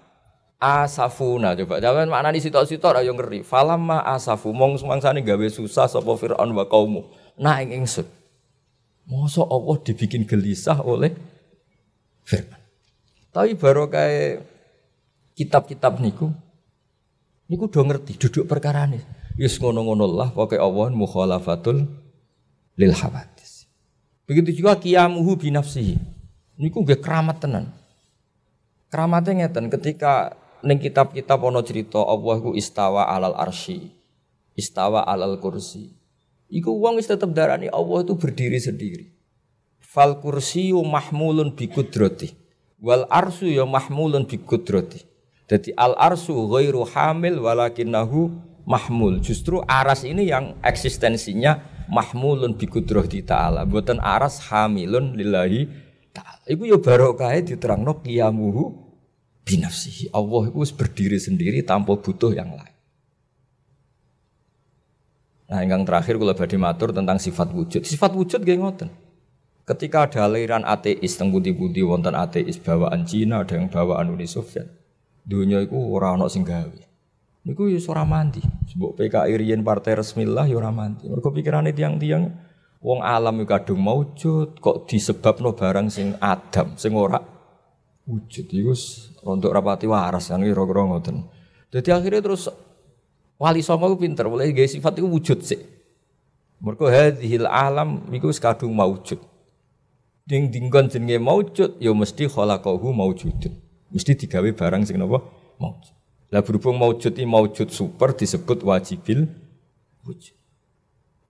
asafuna. 0.61 1.57
Coba 1.57 1.81
jangan 1.81 2.05
mana 2.05 2.29
di 2.29 2.37
situ-situ 2.37 2.85
ayo 2.85 3.17
ngeri. 3.17 3.41
Falamma 3.41 4.05
asafu. 4.05 4.53
Mong 4.53 4.77
semangsane 4.77 5.25
gawe 5.25 5.47
susah 5.49 5.89
sapa 5.89 6.13
Firaun 6.13 6.53
wa 6.53 6.69
kaumu 6.69 7.21
nah 7.41 7.57
ing 7.57 7.83
ingsun 7.83 8.07
Masa 9.09 9.43
Allah 9.43 9.75
dibikin 9.83 10.23
gelisah 10.23 10.79
oleh 10.85 11.11
firman 12.23 12.61
tapi 13.31 13.55
baru 13.55 13.87
kayak 13.87 14.43
kitab-kitab 15.35 15.99
niku 16.03 16.31
niku 17.51 17.67
udah 17.67 17.83
ngerti 17.83 18.15
duduk 18.15 18.47
perkara 18.47 18.87
ini 18.87 19.03
Yus 19.35 19.59
ngono-ngono 19.59 20.07
lah 20.07 20.31
pakai 20.31 20.55
Allah 20.55 20.87
mukhalafatul 20.95 21.83
lil 22.79 22.93
hawadis 22.95 23.67
begitu 24.23 24.63
juga 24.63 24.79
kiamuhu 24.79 25.35
binafsihi 25.35 25.99
niku 26.55 26.87
gak 26.87 27.03
keramat 27.03 27.43
tenan 27.43 27.75
Keramatnya 28.91 29.47
ngeten 29.47 29.71
ketika 29.71 30.35
ning 30.67 30.75
kitab-kitab 30.75 31.39
ono 31.39 31.63
cerita 31.63 32.03
Allah 32.03 32.43
ku 32.43 32.51
istawa 32.59 33.07
alal 33.07 33.39
arsy, 33.39 33.87
istawa 34.51 35.07
alal 35.07 35.39
kursi. 35.39 35.95
Iku 36.51 36.75
wong 36.75 36.99
wis 36.99 37.07
tetep 37.07 37.31
darani 37.31 37.71
Allah 37.71 38.03
itu 38.03 38.19
berdiri 38.19 38.59
sendiri. 38.59 39.07
Fal 39.79 40.19
kursi 40.19 40.75
mahmulun 40.75 41.55
bi 41.55 41.71
kudrati. 41.71 42.35
Wal 42.83 43.07
arsu 43.07 43.47
ya 43.47 43.63
mahmulun 43.63 44.27
bi 44.27 44.43
kudrati. 44.43 45.07
Jadi 45.49 45.73
al 45.77 45.97
arsu 45.97 46.36
ghairu 46.49 46.86
hamil 46.89 47.41
walakinahu 47.41 48.34
mahmul. 48.65 49.19
Justru 49.23 49.62
aras 49.65 50.06
ini 50.06 50.30
yang 50.30 50.58
eksistensinya 50.62 51.60
mahmulun 51.91 52.56
bi 52.56 52.65
kudrati 52.69 53.21
ta'ala. 53.25 53.67
Buatan 53.67 53.99
aras 53.99 54.39
hamilun 54.47 55.17
lillahi 55.17 55.67
ta'ala. 56.15 56.45
Iku 56.47 56.63
ya 56.67 56.77
barokah 56.80 57.36
diterangno 57.41 57.99
qiyamuhu 57.99 58.63
binafsihi. 59.43 60.15
Allah 60.15 60.47
itu 60.49 60.63
berdiri 60.75 61.19
sendiri 61.19 61.60
tanpa 61.67 61.99
butuh 61.99 62.32
yang 62.32 62.56
lain. 62.56 62.75
Nah, 65.51 65.67
yang 65.67 65.84
terakhir 65.84 66.15
kalau 66.15 66.32
badhe 66.32 66.56
matur 66.56 66.95
tentang 66.95 67.19
sifat 67.19 67.51
wujud. 67.51 67.84
Sifat 67.84 68.15
wujud 68.15 68.39
gak 68.39 68.56
ngoten. 68.56 68.88
Ketika 69.67 70.08
ada 70.08 70.32
aliran 70.32 70.63
ateis 70.63 71.19
teng 71.19 71.27
budi-budi 71.27 71.84
wonten 71.84 72.15
ateis 72.15 72.56
bawaan 72.56 73.04
Cina, 73.04 73.43
ada 73.43 73.60
yang 73.60 73.67
bawaan 73.67 74.15
Uni 74.15 74.32
Soviet. 74.32 74.80
Dunia 75.21 75.62
itu 75.62 75.77
ora 75.77 76.17
ana 76.17 76.27
sing 76.27 76.41
gawe. 76.41 76.81
Niku 77.41 77.69
ya 77.69 77.81
ora 77.89 78.05
mandi. 78.05 78.41
Sebab 78.41 78.97
PKI 78.97 79.34
riyen 79.38 79.62
partai 79.65 79.97
resmi 79.97 80.25
lah 80.29 80.45
ya 80.45 80.57
ora 80.62 80.69
mandi. 80.69 81.10
Mergo 81.10 81.34
pikirane 81.34 81.73
tiang-tiang 81.73 82.29
wong 82.81 82.99
alam 83.05 83.38
iku 83.41 83.49
kadung 83.49 83.81
maujud 83.86 84.57
kok 84.57 84.89
disebabno 84.89 85.53
barang 85.53 85.88
sing 85.93 86.17
adam, 86.17 86.73
sing 86.77 86.97
ora 86.97 87.21
wujud 88.10 88.49
iku 88.49 88.73
untuk 89.29 89.53
rapati 89.53 89.86
waras 89.86 90.34
kan 90.34 90.41
kira-kira 90.41 90.81
ngoten. 90.89 91.29
Jadi 91.71 91.89
akhirnya 91.93 92.21
terus 92.21 92.49
wali 93.38 93.62
songo 93.62 93.93
itu 93.93 93.97
pinter, 94.05 94.25
boleh 94.27 94.51
gaya 94.51 94.67
sifat 94.67 94.97
itu 94.99 95.07
wujud 95.07 95.39
sih. 95.45 95.62
Mereka 96.62 96.86
hadhil 96.93 97.49
alam 97.49 98.05
itu 98.13 98.29
sekadung 98.29 98.77
maujud. 98.77 99.17
Ding 100.29 100.53
dinggon 100.53 100.93
jenenge 100.93 101.17
maujud, 101.17 101.81
ya 101.81 101.89
mesti 101.89 102.29
khalaqahu 102.29 102.93
maujudun. 102.93 103.70
Mesti 103.91 104.15
digawe 104.15 104.49
barang 104.56 104.88
sing 104.88 104.95
napa 104.95 105.19
maujud. 105.60 105.95
Lah 106.32 106.39
berhubung 106.39 106.80
maujud 106.80 107.12
ini 107.12 107.27
maujud 107.27 107.67
super 107.67 108.15
disebut 108.15 108.63
wajibil 108.63 109.27
wujud. 110.08 110.36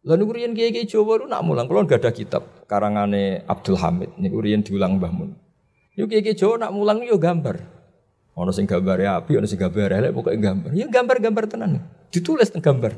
Lalu 0.02 0.54
kiai 0.54 0.74
kiai 0.74 0.90
Jawa 0.90 1.22
itu 1.22 1.26
nak 1.30 1.46
mulang, 1.46 1.70
nggak 1.70 2.02
ada 2.02 2.10
kitab 2.10 2.66
karangane 2.66 3.46
Abdul 3.46 3.78
Hamid, 3.78 4.18
ini 4.18 4.34
kurian 4.34 4.66
diulang 4.66 4.98
Mbah 4.98 5.14
Mun. 5.14 5.38
Kiai 5.94 6.22
kiai 6.22 6.34
Jawa 6.34 6.66
nak 6.66 6.74
mulang 6.74 7.06
yo 7.06 7.22
gambar. 7.22 7.82
Ono 8.34 8.50
sing 8.50 8.66
gambare 8.66 9.06
api, 9.06 9.38
ono 9.38 9.46
sing 9.46 9.62
gambare 9.62 10.02
elek 10.02 10.16
pokoke 10.16 10.40
gambar. 10.40 10.72
Ya 10.74 10.90
gambar-gambar 10.90 11.44
tenan. 11.52 11.86
Ditulis 12.10 12.50
teng 12.50 12.64
gambar. 12.64 12.98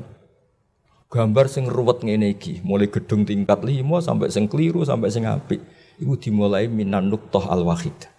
Gambar 1.10 1.46
sing 1.50 1.68
ruwet 1.68 2.00
ngene 2.00 2.32
iki, 2.32 2.64
mulai 2.64 2.88
gedung 2.88 3.28
tingkat 3.28 3.60
5 3.60 3.84
sampai 4.00 4.32
sing 4.32 4.48
keliru 4.48 4.80
sampai 4.86 5.12
sing 5.12 5.28
apik. 5.28 5.60
Iku 6.00 6.16
dimulai 6.16 6.70
minan 6.70 7.12
nuqtah 7.12 7.52
al-wahid. 7.52 8.13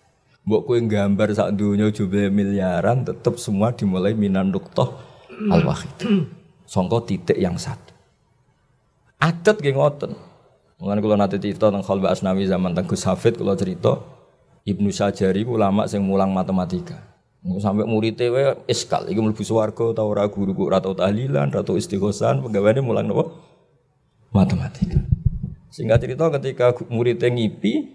Mbok 0.45 0.61
kowe 0.69 0.77
gambar 0.77 1.33
sak 1.33 1.57
donya 1.57 1.89
jumlah 1.89 2.29
miliaran 2.29 3.01
tetep 3.01 3.41
semua 3.41 3.73
dimulai 3.73 4.13
minan 4.13 4.53
nuqtah 4.53 4.93
al-wahid. 5.49 5.89
Songko 6.69 7.01
titik 7.01 7.37
yang 7.37 7.57
satu. 7.57 7.93
Adat 9.17 9.57
nggih 9.57 9.73
ngoten. 9.73 10.13
Mulane 10.77 10.99
kula 11.01 11.17
nate 11.17 11.41
cerita 11.41 11.73
tentang 11.73 11.81
Khalba 11.81 12.13
Asnawi 12.13 12.45
zaman 12.45 12.77
Tenggus 12.77 13.07
Hafid 13.09 13.41
kula 13.41 13.57
cerita 13.57 13.97
Ibnu 14.69 14.93
Sajari 14.93 15.41
ulama 15.49 15.89
sing 15.89 16.05
mulang 16.05 16.29
matematika. 16.29 17.15
Sampai 17.61 17.85
muridnya 17.85 18.33
we 18.33 18.43
iskal, 18.65 19.05
iku 19.05 19.21
mlebu 19.21 19.45
swarga 19.45 19.93
ta 19.93 20.01
ora 20.01 20.25
guru 20.25 20.57
ora 20.65 20.81
tau 20.81 20.97
tahlilan, 20.97 21.53
ora 21.53 21.61
tau 21.61 21.77
istighosan, 21.77 22.41
mulang 22.81 23.05
napa? 23.05 23.29
Matematika. 24.33 24.97
Sehingga 25.69 26.01
cerita 26.01 26.25
ketika 26.33 26.73
muridnya 26.89 27.29
ngipi, 27.29 27.93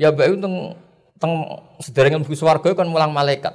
ya 0.00 0.08
bae 0.08 0.32
teng 0.32 0.76
teng 1.20 1.60
sederenge 1.84 2.24
mlebu 2.24 2.32
swarga 2.32 2.72
kan 2.72 2.88
mulang 2.88 3.12
malaikat. 3.12 3.52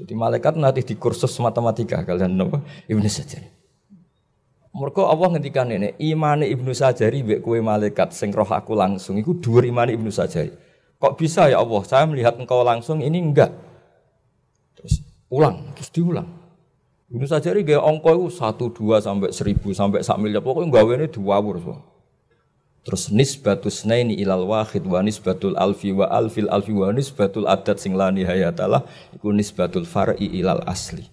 Jadi 0.00 0.16
malaikat 0.16 0.56
nanti 0.56 0.80
di 0.80 0.96
kursus 0.96 1.36
matematika 1.44 2.00
kalian 2.00 2.32
napa? 2.32 2.64
Ibnu 2.88 3.04
Sajari. 3.04 3.52
Mereka 4.72 5.02
Allah 5.04 5.28
ngendikan 5.36 5.68
ini, 5.68 5.92
imane 6.00 6.48
Ibnu 6.48 6.72
Sajari 6.72 7.20
mbek 7.20 7.44
kowe 7.44 7.60
malaikat 7.60 8.16
sing 8.16 8.32
roh 8.32 8.48
aku 8.48 8.72
langsung 8.72 9.20
iku 9.20 9.36
dhuwur 9.36 9.68
imane 9.68 9.92
Ibnu 9.92 10.08
Sajari. 10.08 10.56
Kok 10.96 11.20
bisa 11.20 11.52
ya 11.52 11.60
Allah? 11.60 11.84
Saya 11.84 12.08
melihat 12.08 12.40
engkau 12.40 12.64
langsung 12.64 13.04
ini 13.04 13.20
enggak. 13.20 13.52
Terus 14.80 15.04
ulang, 15.28 15.76
terus 15.76 15.92
diulang. 15.92 16.40
Ini 17.10 17.26
saja 17.26 17.50
ini 17.50 17.66
gaya 17.66 17.82
ongko 17.82 18.22
itu 18.22 18.38
satu 18.38 18.70
dua 18.70 19.02
sampai 19.02 19.34
seribu 19.34 19.74
sampai 19.74 19.98
sak 19.98 20.14
miliar 20.22 20.46
pokoknya 20.46 20.70
gawe 20.70 20.92
ini 20.94 21.10
dua 21.10 21.42
semua. 21.42 21.89
Terus 22.80 23.12
nisbatus 23.12 23.84
naini 23.84 24.16
ilal 24.16 24.48
wahid 24.48 24.88
wa 24.88 25.04
nisbatul 25.04 25.52
alfi 25.60 25.92
wa 25.92 26.08
alfil 26.08 26.48
alfi 26.48 26.72
wa 26.72 26.88
nisbatul 26.88 27.44
adat 27.44 27.76
sing 27.76 27.92
la 27.92 28.08
nihayatalah 28.08 28.88
iku 29.20 29.36
nisbatul 29.36 29.84
far'i 29.84 30.24
ilal 30.40 30.64
asli. 30.64 31.04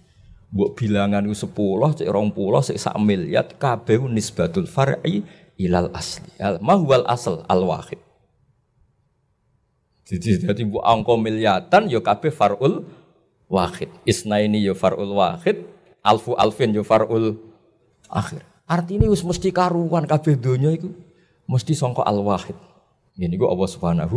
Mbok 0.48 0.80
bilangan 0.80 1.28
itu 1.28 1.44
sepuluh, 1.44 1.92
cek 1.92 2.08
rong 2.08 2.32
puluh, 2.32 2.64
cek 2.64 2.80
sak 2.80 2.96
miliar, 2.96 3.44
kabeh 3.60 4.00
nisbatul 4.08 4.64
far'i 4.64 5.20
ilal 5.60 5.92
asli. 5.92 6.32
Al 6.40 6.56
mahwal 6.64 7.04
asal 7.04 7.44
al 7.44 7.60
wahid. 7.68 8.00
Jadi 10.08 10.48
jadi 10.48 10.62
bu 10.64 10.80
angko 10.80 11.20
miliatan 11.20 11.92
yo 11.92 12.00
kabeh 12.00 12.32
farul 12.32 12.88
wahid. 13.44 13.92
Isna 14.08 14.40
ini 14.40 14.64
yo 14.64 14.72
farul 14.72 15.12
wahid, 15.12 15.68
alfu 16.00 16.32
alfin 16.32 16.72
yo 16.72 16.80
farul 16.80 17.36
akhir. 18.08 18.40
Artinya 18.64 19.04
us 19.12 19.20
mesti 19.20 19.52
karuan 19.52 20.08
kabeh 20.08 20.32
donya 20.32 20.72
itu 20.72 20.88
mesti 21.48 21.72
songko 21.72 22.04
al 22.04 22.20
wahid. 22.20 22.54
Ini 23.18 23.34
gua 23.34 23.50
Allah 23.56 23.68
Subhanahu 23.72 24.16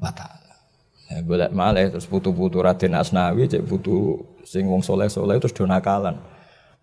wa 0.00 0.10
taala. 0.14 0.56
Ya 1.10 1.20
boleh 1.26 1.50
malah 1.50 1.90
terus 1.90 2.06
putu-putu 2.06 2.62
Raden 2.62 2.94
Asnawi 2.94 3.50
cek 3.50 3.66
putu 3.66 4.22
sing 4.46 4.64
wong 4.70 4.80
soleh-soleh 4.80 5.42
terus 5.42 5.52
do 5.52 5.66
nakalan. 5.66 6.16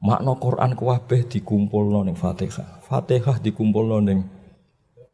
Makna 0.03 0.37
Quran 0.37 0.77
kuwabeh 0.77 1.25
dikumpulno 1.25 2.05
ning 2.05 2.13
Fatihah. 2.13 2.83
Fatihah 2.85 3.39
dikumpulno 3.41 3.97
ning 4.03 4.27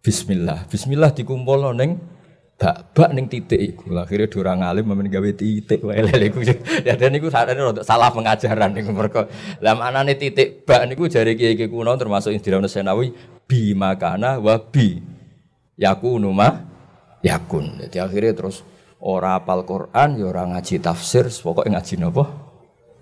Bismillah. 0.04 0.68
Bismillah 0.68 1.16
dikumpulno 1.16 1.72
ning 1.72 2.02
bak-bak 2.58 3.10
ning 3.12 3.26
titik 3.28 3.60
iku. 3.60 3.92
Akhire 3.98 4.30
durang 4.30 4.64
alim 4.64 4.88
men 4.88 5.10
gawe 5.10 5.30
titik 5.36 5.84
wae 5.84 6.00
lele 6.00 6.32
iku. 6.32 6.40
Ya 6.86 6.96
dan 6.96 7.12
niku 7.12 7.28
sakjane 7.28 7.60
rada 7.60 7.82
salah 7.84 8.14
pengajaran 8.14 8.72
niku 8.72 8.94
mergo. 8.94 9.28
Lah 9.60 9.74
maknane 9.76 10.16
titik 10.16 10.64
bak 10.64 10.88
niku 10.88 11.10
jare 11.10 11.34
kiai-kiai 11.36 11.68
kuno 11.68 11.92
termasuk 11.98 12.32
Indra 12.32 12.64
Senawi 12.70 13.12
bi 13.44 13.76
makana 13.76 14.40
wa 14.40 14.56
bi 14.62 15.02
yakunu 15.76 16.32
ma 16.32 16.50
yakun. 17.26 17.84
Jadi 17.84 17.98
akhirnya 18.00 18.32
terus 18.38 18.62
ora 19.04 19.36
apal 19.36 19.68
Quran 19.68 20.16
ya 20.16 20.32
ora 20.32 20.48
ngaji 20.48 20.80
tafsir, 20.80 21.28
pokoknya 21.28 21.80
ngaji 21.80 21.94
napa? 22.00 22.26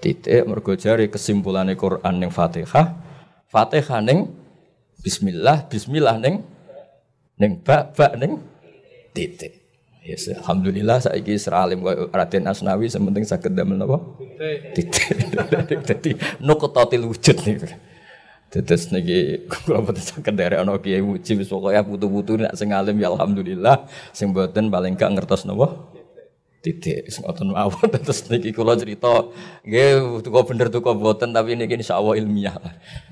Titik 0.02 0.50
mergo 0.50 0.74
jare 0.74 1.06
kesimpulane 1.14 1.78
Quran 1.78 2.18
ning 2.18 2.34
Fatihah, 2.34 2.98
Fatihah 3.54 4.02
ning 4.02 4.34
bismillah, 5.06 5.70
bismillah 5.70 6.18
ning 6.18 6.42
ning 7.38 7.62
bak 7.62 7.94
bak 7.94 8.18
ning 8.18 8.42
titik. 9.13 9.62
Yes, 10.02 10.26
alhamdulillah 10.34 10.97
saiki 10.97 11.38
seralim 11.38 11.86
kaya 11.86 12.10
Raden 12.10 12.50
Asnawi 12.50 12.89
sementing 12.89 13.21
saged 13.21 13.54
damel 13.54 13.78
napa? 13.78 14.02
Titik. 14.74 15.13
Dadi 15.86 16.17
nuqtatil 16.41 17.06
wujud 17.06 17.38
niku. 17.45 17.69
Tetes 18.50 18.89
niki 18.89 19.45
kula 19.45 19.86
boten 19.86 20.02
saged 20.02 20.34
derek 20.34 20.58
ana 20.58 20.74
kiai 20.82 21.06
muji 21.06 21.38
wis 21.38 21.54
pokoke 21.54 21.78
putu-putu 21.86 22.41
nek 22.41 22.58
sing 22.58 22.74
alim 22.74 22.97
ya 22.97 23.13
alhamdulillah, 23.13 23.86
sing 24.10 24.34
boten 24.34 24.74
paling 24.74 24.97
gak 24.97 25.13
ngertos 25.13 25.45
napa? 25.45 25.69
Titik 26.65 27.06
sing 27.13 27.21
ngoten 27.21 27.54
mawon 27.54 27.86
tetes 27.93 28.26
niki 28.26 28.58
kula 28.58 28.74
cerita 28.82 29.30
nggih 29.62 30.26
tuku 30.26 30.39
bener 30.50 30.74
tuku 30.74 30.97
boten 30.97 31.30
tapi 31.30 31.54
niki 31.54 31.78
insyaallah 31.78 32.17
ilmiah. 32.17 32.58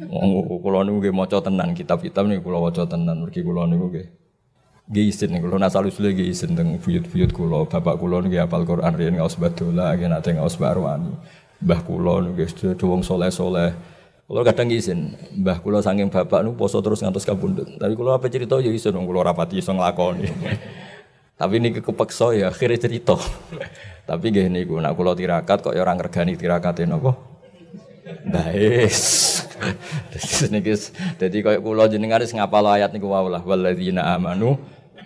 Kula 0.02 0.90
niku 0.90 1.06
nggih 1.06 1.14
maca 1.14 1.38
tenan 1.38 1.78
kitab-kitab 1.78 2.26
niku 2.26 2.50
kula 2.50 2.66
waca 2.66 2.90
tenan 2.90 3.22
mergi 3.22 3.46
kula 3.46 3.70
niku 3.70 3.94
nggih 3.94 4.19
Nggih 4.90 5.06
isin 5.14 5.30
niku 5.30 5.54
kula 5.54 5.62
nasal 5.62 5.86
usul 5.86 6.10
nggih 6.10 6.34
isin 6.34 6.58
teng 6.58 6.82
buyut-buyut 6.82 7.30
kula. 7.30 7.62
Bapak 7.70 8.02
kula 8.02 8.26
nggih 8.26 8.42
hafal 8.42 8.66
Quran 8.66 8.90
riyen 8.98 9.22
ngaos 9.22 9.38
badola 9.38 9.94
nggih 9.94 10.10
nate 10.10 10.34
ngaos 10.34 10.58
barwani. 10.58 11.14
Mbah 11.62 11.86
kula 11.86 12.26
nggih 12.26 12.50
sedaya 12.50 12.74
wong 12.90 13.06
soleh-soleh. 13.06 13.78
Kula 14.26 14.42
kadang 14.42 14.74
isin, 14.74 15.14
mbah 15.38 15.62
kula 15.62 15.86
saking 15.86 16.10
bapak 16.10 16.42
nu 16.42 16.58
poso 16.58 16.82
terus 16.82 17.06
ngantos 17.06 17.22
kabundut. 17.22 17.70
Tapi 17.78 17.94
kula 17.94 18.18
apa 18.18 18.34
cerita 18.34 18.58
ya 18.58 18.74
isin 18.74 18.98
wong 18.98 19.06
kula 19.06 19.30
rapati 19.30 19.62
iso 19.62 19.78
nglakoni. 19.78 20.26
Tapi 21.40 21.56
niki 21.62 21.86
kepeksa 21.86 22.34
ya 22.34 22.50
akhirnya 22.50 22.82
cerita. 22.82 23.14
Tapi 24.10 24.26
nggih 24.34 24.50
niku 24.50 24.82
nak 24.82 24.98
kula 24.98 25.14
tirakat 25.14 25.70
kok 25.70 25.78
ya 25.78 25.86
ora 25.86 25.94
ngregani 25.94 26.34
tirakate 26.34 26.90
napa? 26.90 27.14
Baes. 28.26 29.38
Niki 30.50 30.74
dadi 31.22 31.46
koyo 31.46 31.62
kula 31.62 31.86
jenengan 31.86 32.26
wis 32.26 32.34
ngapal 32.34 32.66
ayat 32.66 32.90
niku 32.90 33.06
wae 33.06 33.30
lah 33.30 33.46
walladzina 33.46 34.18
amanu 34.18 34.58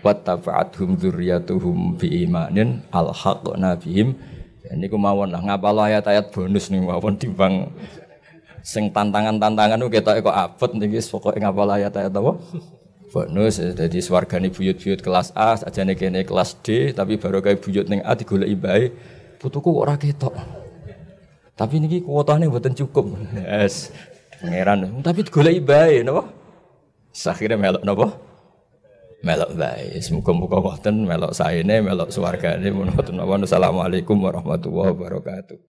wattaba'athum 0.04 1.00
dzurriyyatuhum 1.00 1.96
biimanin 1.96 2.84
alhaqna 2.92 3.80
bihim. 3.80 4.20
Ya 4.68 4.76
niku 4.76 5.00
mawon 5.00 5.32
lah 5.32 5.40
ngapal 5.40 5.80
ayat-ayat 5.80 6.32
bonus 6.36 6.68
nih 6.68 6.84
mawon 6.84 7.16
timbang 7.16 7.72
sing 8.64 8.92
tantangan-tantangan 8.92 9.80
ku 9.80 9.90
ketoke 9.92 10.24
kok 10.24 10.36
abot 10.36 10.72
niki 10.76 11.00
pokoke 11.08 11.40
ngapal 11.40 11.68
ayat-ayat 11.72 12.12
apa? 12.12 12.32
Bonus 13.12 13.64
jadi 13.64 14.00
swargane 14.04 14.52
buyut-buyut 14.52 15.00
kelas 15.00 15.32
A 15.36 15.56
sajane 15.56 15.96
kene 15.96 16.28
kelas 16.28 16.60
D 16.60 16.92
tapi 16.92 17.16
baru 17.16 17.40
kayak 17.40 17.64
buyut 17.64 17.88
ning 17.88 18.04
A 18.04 18.16
digoleki 18.16 18.56
bae. 18.60 18.92
Putuku 19.40 19.72
kok 19.72 19.84
ora 19.84 19.96
ketok. 19.96 20.36
Tapi 21.56 21.76
niki 21.80 22.04
kuotane 22.04 22.52
mboten 22.52 22.76
cukup. 22.76 23.16
Yes 23.40 23.92
pangeran. 24.44 25.00
Tapi 25.00 25.24
digoleki 25.24 25.62
bae 25.64 26.04
napa? 26.04 26.28
Akhirnya 27.14 27.56
melok 27.56 27.84
napa 27.88 28.33
melok 29.24 29.56
bae. 29.56 29.98
Semoga-moga 30.04 30.60
wonten 30.60 31.08
melok 31.08 31.32
saene, 31.32 31.80
melok 31.80 32.12
swargane. 32.12 32.68
Mun 32.76 32.92
wonten 32.92 33.18
Assalamualaikum 33.48 34.20
warahmatullahi 34.20 34.92
wabarakatuh. 34.92 35.58